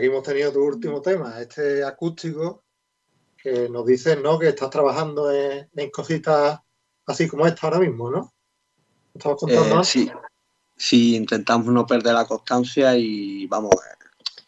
Aquí 0.03 0.09
hemos 0.09 0.25
tenido 0.25 0.53
tu 0.53 0.65
último 0.65 1.01
tema, 1.01 1.41
este 1.41 1.85
acústico, 1.85 2.65
que 3.41 3.69
nos 3.69 3.87
dices, 3.87 4.21
¿no? 4.21 4.37
Que 4.37 4.49
estás 4.49 4.69
trabajando 4.69 5.31
en, 5.31 5.71
en 5.77 5.91
cositas 5.91 6.59
así 7.07 7.29
como 7.29 7.47
esta 7.47 7.69
ahora 7.69 7.79
mismo, 7.79 8.11
¿no? 8.11 8.35
¿Estabas 9.15 9.39
contando 9.39 9.81
Eh, 9.81 9.85
sí, 9.85 10.11
sí, 10.77 11.15
intentamos 11.15 11.69
no 11.69 11.87
perder 11.87 12.15
la 12.15 12.25
constancia 12.25 12.97
y 12.97 13.47
vamos, 13.47 13.77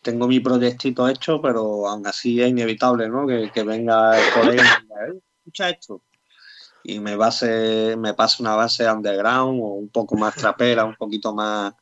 tengo 0.02 0.26
mi 0.26 0.40
proyectito 0.40 1.06
hecho, 1.06 1.40
pero 1.40 1.86
aún 1.86 2.04
así 2.04 2.42
es 2.42 2.48
inevitable, 2.48 3.08
¿no? 3.08 3.24
Que, 3.24 3.52
que 3.54 3.62
venga 3.62 4.18
el 4.18 4.32
colega 4.32 4.62
y 4.64 4.66
me 4.66 4.82
diga, 4.82 5.06
"Eh, 5.06 5.20
escucha 5.38 5.70
esto. 5.70 6.02
Y 6.82 6.98
me 6.98 7.14
base, 7.14 7.94
me 7.96 8.12
pase 8.14 8.42
una 8.42 8.56
base 8.56 8.90
underground 8.90 9.60
o 9.62 9.66
un 9.74 9.88
poco 9.88 10.16
más 10.16 10.34
trapera, 10.34 10.84
un 10.84 10.96
poquito 10.96 11.32
más 11.32 11.74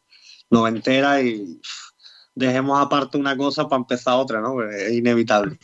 noventera 0.51 1.23
y 1.23 1.55
pff, 1.57 1.92
dejemos 2.35 2.81
aparte 2.81 3.19
una 3.19 3.37
cosa 3.37 3.69
para 3.69 3.81
empezar 3.81 4.15
otra, 4.19 4.41
¿no? 4.41 4.63
Es 4.69 4.93
inevitable. 4.93 5.59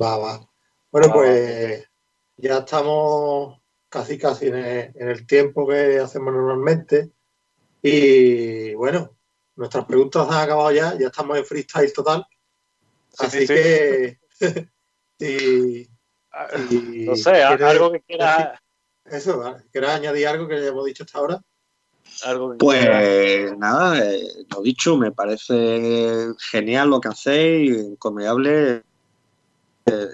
Va, 0.00 0.16
va. 0.16 0.48
Bueno, 0.90 1.08
Va, 1.08 1.14
pues 1.14 1.88
ya 2.36 2.58
estamos 2.58 3.60
casi 3.88 4.18
casi 4.18 4.48
en 4.48 4.56
el, 4.56 4.92
en 4.94 5.08
el 5.08 5.26
tiempo 5.26 5.66
que 5.68 5.98
hacemos 5.98 6.32
normalmente. 6.32 7.10
Y 7.82 8.74
bueno, 8.74 9.10
nuestras 9.56 9.84
preguntas 9.84 10.26
han 10.28 10.40
acabado 10.44 10.72
ya, 10.72 10.96
ya 10.98 11.06
estamos 11.08 11.38
en 11.38 11.44
freestyle 11.44 11.92
total. 11.92 12.26
Sí, 13.10 13.24
Así 13.26 13.38
sí, 13.38 13.46
sí. 13.46 13.54
que 13.54 14.18
si, 15.18 15.90
Ah, 16.36 16.48
si 16.68 17.04
No 17.06 17.14
sé, 17.14 17.30
quieres 17.30 17.62
algo 17.62 17.92
que 17.92 18.00
quiera. 18.00 18.60
Eso, 19.04 19.38
¿vale? 19.38 19.64
¿quieres 19.70 19.90
añadir 19.90 20.26
algo 20.26 20.48
que 20.48 20.56
hayamos 20.56 20.84
dicho 20.84 21.04
hasta 21.04 21.18
ahora? 21.18 21.40
Algo 22.22 22.52
que 22.52 22.58
quiera- 22.58 22.98
Pues 22.98 23.58
nada, 23.58 23.98
eh, 24.04 24.46
lo 24.54 24.62
dicho, 24.62 24.96
me 24.96 25.10
parece 25.12 26.28
genial 26.50 26.90
lo 26.90 27.00
que 27.00 27.08
hacéis, 27.08 27.76
encomiable, 27.76 28.82
eh, 29.86 30.08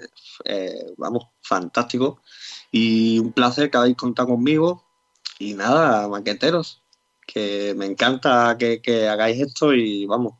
eh, 0.45 0.93
vamos, 0.97 1.25
fantástico. 1.41 2.21
Y 2.71 3.19
un 3.19 3.31
placer 3.33 3.69
que 3.69 3.77
habéis 3.77 3.97
contado 3.97 4.29
conmigo. 4.29 4.83
Y 5.39 5.53
nada, 5.55 6.07
maqueteros, 6.07 6.81
que 7.25 7.73
me 7.75 7.85
encanta 7.85 8.55
que, 8.59 8.81
que 8.81 9.07
hagáis 9.07 9.41
esto 9.41 9.73
y 9.73 10.05
vamos. 10.05 10.33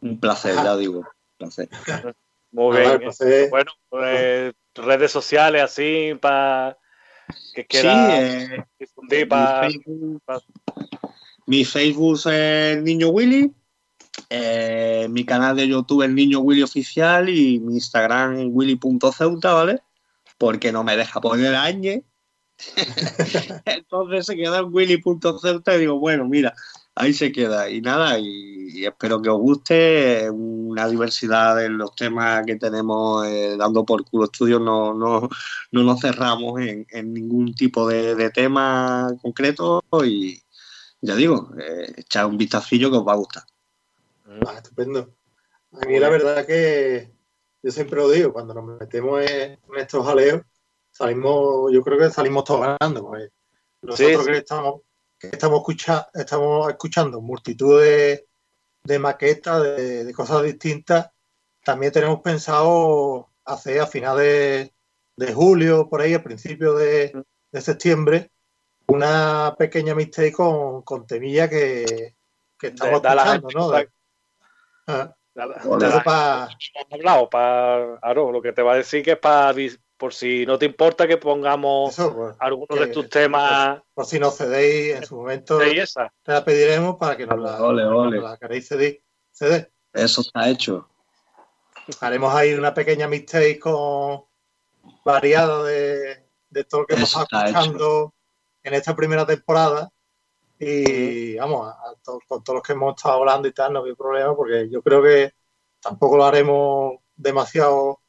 Un 0.00 0.20
placer, 0.20 0.54
ya 0.54 0.76
digo, 0.76 0.98
un 0.98 1.06
placer. 1.38 1.68
Muy 2.52 2.76
bien. 2.76 2.92
entonces, 2.92 3.50
Bueno, 3.50 3.72
pues 3.88 4.52
redes 4.74 5.10
sociales 5.10 5.62
así 5.62 6.12
para 6.20 6.76
que 7.54 7.66
Sí, 7.70 7.86
eh, 7.86 8.64
difundir 8.78 9.20
mi 9.20 9.24
para. 9.26 9.70
Facebook, 9.70 10.22
mi 11.46 11.64
Facebook 11.64 12.20
es 12.30 12.82
Niño 12.82 13.08
Willy, 13.08 13.52
eh, 14.30 15.06
mi 15.10 15.24
canal 15.24 15.56
de 15.56 15.68
YouTube 15.68 16.02
es 16.02 16.10
Niño 16.10 16.40
Willy 16.40 16.62
Oficial 16.62 17.28
y 17.28 17.60
mi 17.60 17.74
Instagram 17.74 18.38
es 18.38 18.46
willy.ceuta, 18.50 19.52
¿vale? 19.52 19.80
Porque 20.38 20.72
no 20.72 20.84
me 20.84 20.96
deja 20.96 21.20
poner 21.20 21.54
añe. 21.54 22.04
Entonces 23.64 24.26
se 24.26 24.36
queda 24.36 24.58
en 24.58 24.72
willy.ceuta 24.72 25.74
y 25.74 25.80
digo, 25.80 25.98
bueno, 25.98 26.26
mira, 26.26 26.54
ahí 26.94 27.12
se 27.12 27.32
queda. 27.32 27.68
Y 27.70 27.80
nada, 27.80 28.18
y, 28.18 28.70
y 28.74 28.86
espero 28.86 29.20
que 29.22 29.30
os 29.30 29.38
guste 29.38 30.30
una 30.30 30.88
diversidad 30.88 31.56
de 31.56 31.68
los 31.68 31.94
temas 31.94 32.44
que 32.46 32.56
tenemos 32.56 33.26
eh, 33.26 33.56
dando 33.56 33.84
por 33.84 34.04
culo 34.04 34.24
estudios. 34.24 34.60
No, 34.60 34.94
no, 34.94 35.28
no 35.72 35.82
nos 35.82 36.00
cerramos 36.00 36.60
en, 36.60 36.86
en 36.90 37.14
ningún 37.14 37.54
tipo 37.54 37.88
de, 37.88 38.14
de 38.14 38.30
tema 38.30 39.08
concreto 39.22 39.82
y 40.04 40.40
ya 41.00 41.14
digo, 41.14 41.50
eh, 41.58 41.92
echad 41.98 42.26
un 42.26 42.38
vistacillo 42.38 42.90
que 42.90 42.96
os 42.96 43.06
va 43.06 43.12
a 43.12 43.16
gustar. 43.16 43.42
Ah, 44.46 44.54
estupendo. 44.56 45.14
A 45.72 45.86
mí 45.86 45.98
la 45.98 46.08
verdad 46.08 46.46
que 46.46 47.12
yo 47.62 47.70
siempre 47.70 47.96
lo 48.00 48.10
digo, 48.10 48.32
cuando 48.32 48.54
nos 48.54 48.78
metemos 48.80 49.20
en, 49.22 49.58
estos 49.76 50.06
jaleos, 50.06 50.42
salimos, 50.90 51.72
yo 51.72 51.82
creo 51.82 51.98
que 51.98 52.10
salimos 52.10 52.44
todos 52.44 52.60
ganando. 52.60 53.02
porque 53.06 53.28
nosotros 53.82 54.08
Sí, 54.08 54.24
sí. 54.24 54.32
que 54.32 54.38
estamos, 54.38 54.80
estamos, 55.32 55.60
escucha- 55.60 56.08
estamos 56.14 56.68
escuchando 56.70 57.20
multitud 57.20 57.80
de, 57.82 58.26
de 58.84 58.98
maquetas, 58.98 59.62
de, 59.62 60.04
de 60.04 60.12
cosas 60.14 60.42
distintas, 60.42 61.10
también 61.64 61.92
tenemos 61.92 62.20
pensado 62.20 63.28
hacer 63.44 63.80
a 63.80 63.86
finales 63.86 64.70
de 65.16 65.32
julio, 65.32 65.88
por 65.88 66.00
ahí, 66.00 66.14
a 66.14 66.22
principios 66.22 66.78
de, 66.78 67.24
de 67.52 67.60
septiembre, 67.60 68.30
una 68.86 69.54
pequeña 69.58 69.94
mixtape 69.94 70.32
con, 70.32 70.82
con 70.82 71.06
temilla 71.06 71.48
que, 71.48 72.14
que 72.58 72.66
estamos 72.68 73.02
escuchando, 73.02 73.48
¿no? 73.54 73.72
Ah, 74.86 75.14
Da- 75.34 75.48
da- 75.48 75.60
Hola. 75.64 75.86
entonces, 75.86 76.02
pa- 76.04 76.48
hemos 76.74 76.92
hablado 76.92 77.28
para 77.30 77.96
Aro, 78.02 78.30
lo 78.30 78.40
que 78.40 78.52
te 78.52 78.62
va 78.62 78.74
a 78.74 78.76
decir 78.76 79.02
que 79.02 79.12
es 79.12 79.18
para 79.18 79.52
por 79.96 80.12
si 80.12 80.44
no 80.46 80.58
te 80.58 80.66
importa 80.66 81.06
que 81.06 81.16
pongamos 81.16 81.92
eso, 81.92 82.14
pues, 82.14 82.36
algunos 82.40 82.68
que- 82.78 82.86
de 82.86 82.92
tus 82.92 83.08
temas 83.08 83.80
por 83.94 84.04
si 84.06 84.18
nos 84.18 84.36
cedéis 84.36 84.96
en 84.96 85.04
su 85.06 85.16
momento, 85.16 85.60
esa. 85.60 86.12
te 86.22 86.32
la 86.32 86.44
pediremos 86.44 86.96
para 86.96 87.16
que 87.16 87.26
nos 87.26 87.38
la, 87.38 87.62
Ole, 87.62 87.84
ole. 87.84 88.16
nos 88.20 88.30
la 88.30 88.36
queréis 88.36 88.66
ceder. 88.68 89.00
ceder. 89.32 89.70
Eso 89.92 90.20
está 90.22 90.48
hecho. 90.48 90.88
Haremos 92.00 92.34
ahí 92.34 92.54
una 92.54 92.72
pequeña 92.74 93.06
mixtape 93.06 93.58
con 93.60 94.24
variada 95.04 95.62
de, 95.64 96.24
de 96.50 96.64
todo 96.64 96.82
lo 96.82 96.86
que 96.86 96.94
hemos 96.94 97.08
estado 97.08 97.24
está 97.24 97.44
escuchando 97.44 98.14
en 98.62 98.74
esta 98.74 98.96
primera 98.96 99.24
temporada. 99.26 99.90
Y 100.58 101.36
vamos, 101.36 101.66
a, 101.68 101.70
a 101.72 101.94
to- 102.02 102.20
con 102.26 102.42
todos 102.42 102.56
los 102.56 102.62
que 102.62 102.72
hemos 102.72 102.96
estado 102.96 103.16
hablando 103.16 103.48
y 103.48 103.52
tal, 103.52 103.72
no 103.72 103.84
hay 103.84 103.94
problema, 103.94 104.34
porque 104.34 104.68
yo 104.70 104.82
creo 104.82 105.02
que 105.02 105.32
tampoco 105.80 106.16
lo 106.16 106.24
haremos 106.24 106.94
demasiado, 107.16 108.00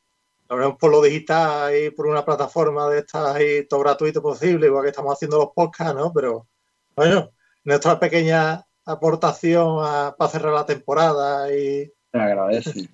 lo 0.49 0.77
por 0.77 0.91
lo 0.91 1.01
digital 1.01 1.75
y 1.75 1.89
por 1.91 2.07
una 2.07 2.23
plataforma 2.23 2.87
de 2.89 2.99
estas 2.99 3.39
y 3.41 3.65
todo 3.67 3.79
gratuito 3.81 4.21
posible, 4.21 4.67
igual 4.67 4.83
que 4.83 4.89
estamos 4.89 5.13
haciendo 5.13 5.37
los 5.37 5.49
podcasts, 5.55 5.95
¿no? 5.95 6.11
Pero 6.13 6.47
bueno, 6.95 7.31
nuestra 7.63 7.99
pequeña 7.99 8.63
aportación 8.85 9.79
a- 9.83 10.15
para 10.17 10.31
cerrar 10.31 10.53
la 10.53 10.65
temporada 10.65 11.51
y 11.51 11.91
Se 12.11 12.19
agradece. 12.19 12.71
Se 12.73 12.89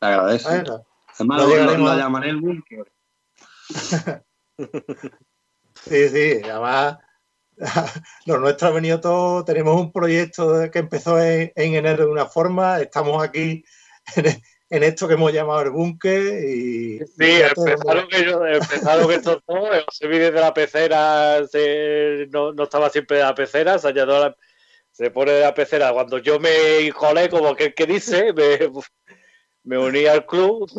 agradece. 0.00 0.48
bueno, 0.48 0.84
Además, 1.14 1.42
no 1.42 1.48
llegaremos 1.48 1.80
lo 1.80 1.90
a- 1.90 1.96
llamaré 1.96 2.30
el 2.30 2.36
búnker. 2.40 2.92
Sí, 5.82 6.08
sí, 6.10 6.40
además 6.44 6.98
lo 8.26 8.38
nuestro 8.38 8.68
ha 8.68 8.70
venido 8.72 9.00
todo, 9.00 9.44
tenemos 9.44 9.80
un 9.80 9.92
proyecto 9.92 10.70
que 10.70 10.78
empezó 10.78 11.18
en, 11.18 11.52
en 11.54 11.74
enero 11.74 12.04
de 12.04 12.10
una 12.12 12.26
forma, 12.26 12.80
estamos 12.80 13.22
aquí 13.22 13.64
en, 14.16 14.42
en 14.70 14.82
esto 14.84 15.08
que 15.08 15.14
hemos 15.14 15.32
llamado 15.32 15.62
el 15.62 15.70
búnker 15.70 16.44
y... 16.44 16.98
Sí, 17.00 17.04
y 17.24 17.40
empezaron 17.42 18.06
que, 18.08 18.24
yo, 18.24 18.46
empezaron 18.46 19.08
que 19.08 19.14
estos 19.16 19.42
dos, 19.46 19.68
José 19.86 20.06
desde 20.08 20.40
la 20.40 20.54
pecera, 20.54 21.44
se- 21.46 22.28
no, 22.30 22.52
no 22.52 22.62
estaba 22.62 22.88
siempre 22.88 23.16
de 23.18 23.24
la 23.24 23.34
pecera, 23.34 23.78
se 23.78 23.92
la- 23.92 24.36
se 24.92 25.10
pone 25.10 25.32
de 25.32 25.40
la 25.40 25.54
pecera. 25.54 25.92
Cuando 25.92 26.18
yo 26.18 26.38
me 26.38 26.78
enjolé, 26.86 27.28
como 27.28 27.54
que, 27.56 27.74
que 27.74 27.86
dice, 27.86 28.32
me, 28.32 28.58
me 29.64 29.76
uní 29.78 30.06
al 30.06 30.24
club. 30.24 30.70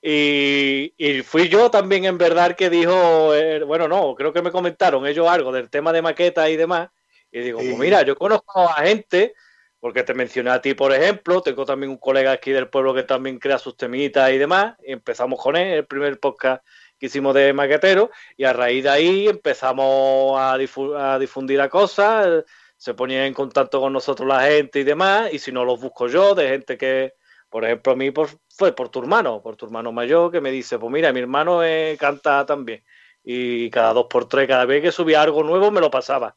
Y, 0.00 0.94
y 0.96 1.22
fui 1.22 1.48
yo 1.48 1.70
también 1.70 2.04
en 2.06 2.18
verdad 2.18 2.56
que 2.56 2.68
dijo, 2.68 3.34
eh, 3.34 3.62
bueno, 3.64 3.86
no, 3.86 4.14
creo 4.16 4.32
que 4.32 4.42
me 4.42 4.50
comentaron 4.50 5.06
ellos 5.06 5.28
algo 5.28 5.52
del 5.52 5.70
tema 5.70 5.92
de 5.92 6.02
maquetas 6.02 6.48
y 6.48 6.56
demás. 6.56 6.88
Y 7.30 7.40
digo, 7.40 7.60
Sí. 7.60 7.66
pues 7.68 7.78
mira, 7.78 8.02
yo 8.02 8.16
conozco 8.16 8.60
a 8.62 8.82
gente, 8.82 9.34
porque 9.82 10.04
te 10.04 10.14
mencioné 10.14 10.50
a 10.50 10.60
ti, 10.62 10.74
por 10.74 10.92
ejemplo, 10.92 11.42
tengo 11.42 11.66
también 11.66 11.90
un 11.90 11.96
colega 11.98 12.30
aquí 12.30 12.52
del 12.52 12.68
pueblo 12.68 12.94
que 12.94 13.02
también 13.02 13.40
crea 13.40 13.58
sus 13.58 13.76
temitas 13.76 14.30
y 14.30 14.38
demás. 14.38 14.76
Y 14.86 14.92
empezamos 14.92 15.40
con 15.42 15.56
él, 15.56 15.72
el 15.74 15.86
primer 15.86 16.20
podcast 16.20 16.64
que 17.00 17.06
hicimos 17.06 17.34
de 17.34 17.52
maquetero, 17.52 18.12
y 18.36 18.44
a 18.44 18.52
raíz 18.52 18.84
de 18.84 18.90
ahí 18.90 19.26
empezamos 19.26 20.38
a, 20.40 20.56
difu- 20.56 20.96
a 20.96 21.18
difundir 21.18 21.58
la 21.58 21.68
cosa, 21.68 22.44
se 22.76 22.94
ponía 22.94 23.26
en 23.26 23.34
contacto 23.34 23.80
con 23.80 23.92
nosotros 23.92 24.28
la 24.28 24.42
gente 24.42 24.78
y 24.78 24.84
demás, 24.84 25.32
y 25.32 25.40
si 25.40 25.50
no 25.50 25.64
los 25.64 25.80
busco 25.80 26.06
yo, 26.06 26.36
de 26.36 26.48
gente 26.48 26.78
que, 26.78 27.14
por 27.50 27.64
ejemplo, 27.64 27.94
a 27.94 27.96
mí 27.96 28.12
por- 28.12 28.30
fue 28.56 28.72
por 28.76 28.88
tu 28.88 29.00
hermano, 29.00 29.42
por 29.42 29.56
tu 29.56 29.66
hermano 29.66 29.90
mayor, 29.90 30.30
que 30.30 30.40
me 30.40 30.52
dice, 30.52 30.78
pues 30.78 30.92
mira, 30.92 31.12
mi 31.12 31.18
hermano 31.18 31.64
eh, 31.64 31.96
canta 31.98 32.46
también. 32.46 32.84
Y 33.24 33.68
cada 33.70 33.92
dos 33.94 34.06
por 34.08 34.28
tres, 34.28 34.46
cada 34.46 34.64
vez 34.64 34.80
que 34.80 34.92
subía 34.92 35.22
algo 35.22 35.42
nuevo, 35.42 35.72
me 35.72 35.80
lo 35.80 35.90
pasaba. 35.90 36.36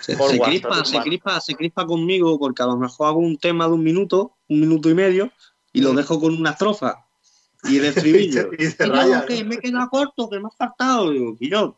Se, 0.00 0.16
Por 0.16 0.30
se 0.30 0.38
WhatsApp, 0.38 0.50
crispa, 0.52 0.84
se 0.84 1.00
crispa, 1.00 1.40
se 1.40 1.54
crispa 1.54 1.86
conmigo 1.86 2.38
porque 2.38 2.62
a 2.62 2.66
lo 2.66 2.76
mejor 2.76 3.08
hago 3.08 3.18
un 3.18 3.36
tema 3.38 3.66
de 3.66 3.72
un 3.72 3.82
minuto, 3.82 4.36
un 4.48 4.60
minuto 4.60 4.88
y 4.88 4.94
medio, 4.94 5.32
y 5.72 5.80
lo 5.80 5.92
dejo 5.92 6.20
con 6.20 6.34
una 6.36 6.50
estrofa 6.50 7.04
y 7.64 7.78
el 7.78 7.84
estribillo. 7.86 8.50
Y 8.56 8.66
se 8.66 8.84
Y 8.84 8.88
yo, 8.88 8.92
raya, 8.94 9.26
que 9.26 9.44
me 9.44 9.58
queda 9.58 9.88
corto, 9.90 10.28
que 10.30 10.38
me 10.40 10.46
ha 10.48 10.50
faltado. 10.56 11.10
Digo, 11.10 11.36
y 11.40 11.50
yo. 11.50 11.76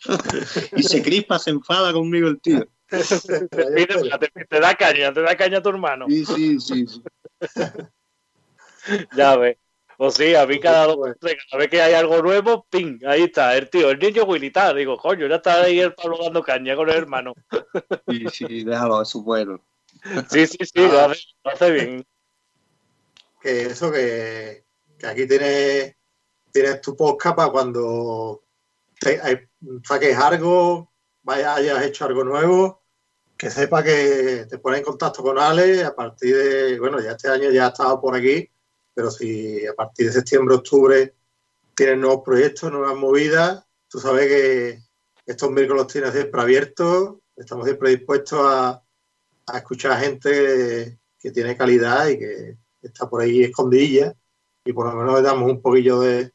y 0.76 0.82
se 0.82 1.02
crispa, 1.02 1.38
se 1.38 1.50
enfada 1.50 1.92
conmigo 1.92 2.28
el 2.28 2.40
tío. 2.40 2.66
Te, 2.88 2.98
pide- 2.98 4.18
te- 4.18 4.44
te 4.44 4.60
da 4.60 4.74
caña, 4.74 5.12
te 5.14 5.22
da 5.22 5.34
caña 5.34 5.62
tu 5.62 5.70
hermano. 5.70 6.06
Sí, 6.08 6.24
sí, 6.26 6.60
sí. 6.60 6.86
sí. 6.86 7.02
Ya 9.16 9.36
ves. 9.36 9.58
O 10.04 10.10
sí, 10.10 10.34
a 10.34 10.44
mí 10.46 10.58
cada 10.58 10.86
dos 10.86 10.98
tres, 11.20 11.36
cada 11.48 11.60
vez 11.60 11.70
que 11.70 11.80
hay 11.80 11.94
algo 11.94 12.20
nuevo, 12.20 12.66
ping, 12.68 12.98
ahí 13.06 13.22
está, 13.22 13.56
el 13.56 13.70
tío, 13.70 13.88
el 13.88 14.00
niño 14.00 14.24
Willy 14.24 14.50
tal. 14.50 14.76
Digo, 14.76 14.96
coño, 14.96 15.28
ya 15.28 15.36
está 15.36 15.62
ahí 15.62 15.78
el 15.78 15.94
Pablo 15.94 16.18
dando 16.24 16.42
caña 16.42 16.74
con 16.74 16.88
el 16.90 16.96
hermano. 16.96 17.34
Sí, 18.08 18.24
sí, 18.32 18.64
déjalo, 18.64 19.00
eso 19.00 19.18
es 19.20 19.24
bueno. 19.24 19.60
Sí, 20.28 20.46
sí, 20.48 20.58
sí, 20.60 20.80
lo 20.80 20.98
hace, 20.98 21.20
lo 21.44 21.50
hace 21.52 21.70
bien. 21.70 22.06
que 23.40 23.62
eso 23.66 23.92
que, 23.92 24.64
que 24.98 25.06
aquí 25.06 25.26
tienes, 25.28 25.94
tienes 26.50 26.80
tu 26.80 26.96
podcast 26.96 27.36
para 27.36 27.52
cuando 27.52 28.42
te, 28.98 29.20
hay- 29.22 29.38
saques 29.86 30.16
algo, 30.18 30.90
vaya, 31.22 31.54
hayas 31.54 31.80
hecho 31.84 32.06
algo 32.06 32.24
nuevo, 32.24 32.82
que 33.36 33.50
sepa 33.50 33.84
que 33.84 34.46
te 34.50 34.58
pones 34.58 34.80
en 34.80 34.84
contacto 34.84 35.22
con 35.22 35.38
Ale 35.38 35.84
a 35.84 35.94
partir 35.94 36.36
de, 36.36 36.80
bueno, 36.80 37.00
ya 37.00 37.12
este 37.12 37.28
año 37.28 37.50
ya 37.52 37.66
ha 37.66 37.68
estado 37.68 38.00
por 38.00 38.16
aquí, 38.16 38.48
pero 38.94 39.10
si 39.10 39.66
a 39.66 39.74
partir 39.74 40.06
de 40.06 40.12
septiembre, 40.12 40.56
octubre 40.56 41.14
tienes 41.74 41.98
nuevos 41.98 42.22
proyectos, 42.24 42.70
nuevas 42.70 42.96
movidas, 42.96 43.64
tú 43.88 43.98
sabes 43.98 44.26
que 44.28 44.78
estos 45.26 45.50
miércoles 45.50 45.84
los 45.84 45.92
tienes 45.92 46.12
siempre 46.12 46.40
abiertos, 46.40 47.16
estamos 47.36 47.64
siempre 47.64 47.90
dispuestos 47.90 48.40
a, 48.42 48.82
a 49.46 49.58
escuchar 49.58 49.98
gente 50.00 50.30
que, 50.30 50.98
que 51.20 51.30
tiene 51.30 51.56
calidad 51.56 52.08
y 52.08 52.18
que 52.18 52.56
está 52.82 53.08
por 53.08 53.22
ahí 53.22 53.42
escondidilla 53.42 54.14
y 54.64 54.72
por 54.72 54.86
lo 54.86 54.94
menos 54.94 55.14
le 55.14 55.22
damos 55.22 55.50
un 55.50 55.60
poquillo 55.60 56.00
de, 56.00 56.32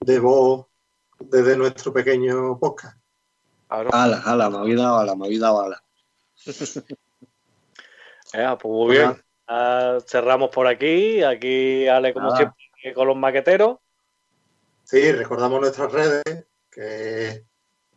de 0.00 0.18
voz 0.18 0.66
desde 1.18 1.56
nuestro 1.56 1.92
pequeño 1.92 2.58
podcast. 2.58 2.98
Ala, 3.68 4.22
ala, 4.24 4.50
me 4.50 4.58
había 4.58 4.76
dado 4.76 4.98
ala, 4.98 5.16
me 5.16 5.26
había 5.26 5.40
dado 5.40 5.62
ala. 5.62 5.82
Venga, 8.32 8.58
pues 8.58 8.72
muy 8.72 8.96
bien. 8.96 9.25
Ah, 9.46 9.98
cerramos 10.06 10.50
por 10.50 10.66
aquí. 10.66 11.22
Aquí 11.22 11.86
Ale, 11.88 12.12
como 12.12 12.28
Nada. 12.28 12.36
siempre, 12.36 12.94
con 12.94 13.06
los 13.06 13.16
maqueteros. 13.16 13.78
Sí, 14.84 15.12
recordamos 15.12 15.60
nuestras 15.60 15.90
redes, 15.92 16.22
que 16.70 17.44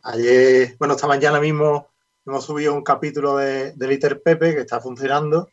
ayer, 0.02 0.76
bueno, 0.78 0.94
esta 0.94 1.06
mañana 1.06 1.40
mismo 1.40 1.88
hemos 2.26 2.44
subido 2.44 2.74
un 2.74 2.82
capítulo 2.82 3.36
de, 3.36 3.72
de 3.72 3.86
Liter 3.86 4.22
Pepe 4.22 4.54
que 4.54 4.60
está 4.62 4.80
funcionando. 4.80 5.48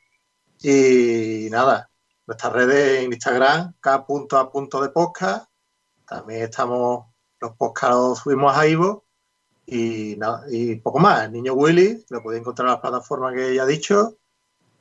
Y 0.62 1.48
nada, 1.52 1.90
nuestras 2.26 2.54
redes 2.54 3.04
en 3.04 3.14
Instagram, 3.14 3.74
k 3.80 4.06
punto 4.06 4.38
a 4.38 4.52
punto 4.52 4.82
de 4.82 4.90
podcast. 4.90 5.50
También 6.08 6.44
estamos, 6.44 7.06
los 7.40 7.52
podcasts 7.56 7.96
los 7.96 8.20
subimos 8.20 8.58
a 8.58 8.66
Ivo. 8.66 9.06
Y 9.66 10.16
nada, 10.18 10.46
y 10.50 10.76
poco 10.76 10.98
más. 10.98 11.30
Niño 11.30 11.54
Willy, 11.54 12.06
lo 12.10 12.24
podéis 12.24 12.42
encontrar 12.42 12.68
en 12.68 12.72
las 12.72 12.82
plataformas 12.82 13.34
que 13.36 13.54
ya 13.54 13.64
he 13.64 13.68
dicho. 13.68 14.18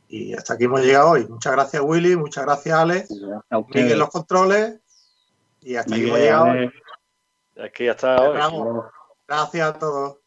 Y 0.09 0.35
hasta 0.35 0.55
aquí 0.55 0.65
hemos 0.65 0.83
llegado 0.83 1.11
hoy. 1.11 1.27
Muchas 1.27 1.53
gracias, 1.53 1.83
Willy. 1.85 2.17
Muchas 2.17 2.45
gracias, 2.45 2.79
Alex. 2.79 3.09
A. 3.51 3.61
Miguel, 3.69 3.99
los 3.99 4.11
controles. 4.11 4.81
Y 5.63 5.77
hasta 5.77 5.95
aquí 5.95 6.07
hemos 6.07 6.19
llegado. 6.19 6.45
Ale, 6.47 6.73
Aquí 7.63 7.85
ya 7.87 7.93
está. 7.93 8.17
hoy. 8.23 8.83
Gracias 9.27 9.69
a 9.69 9.79
todos. 9.79 10.19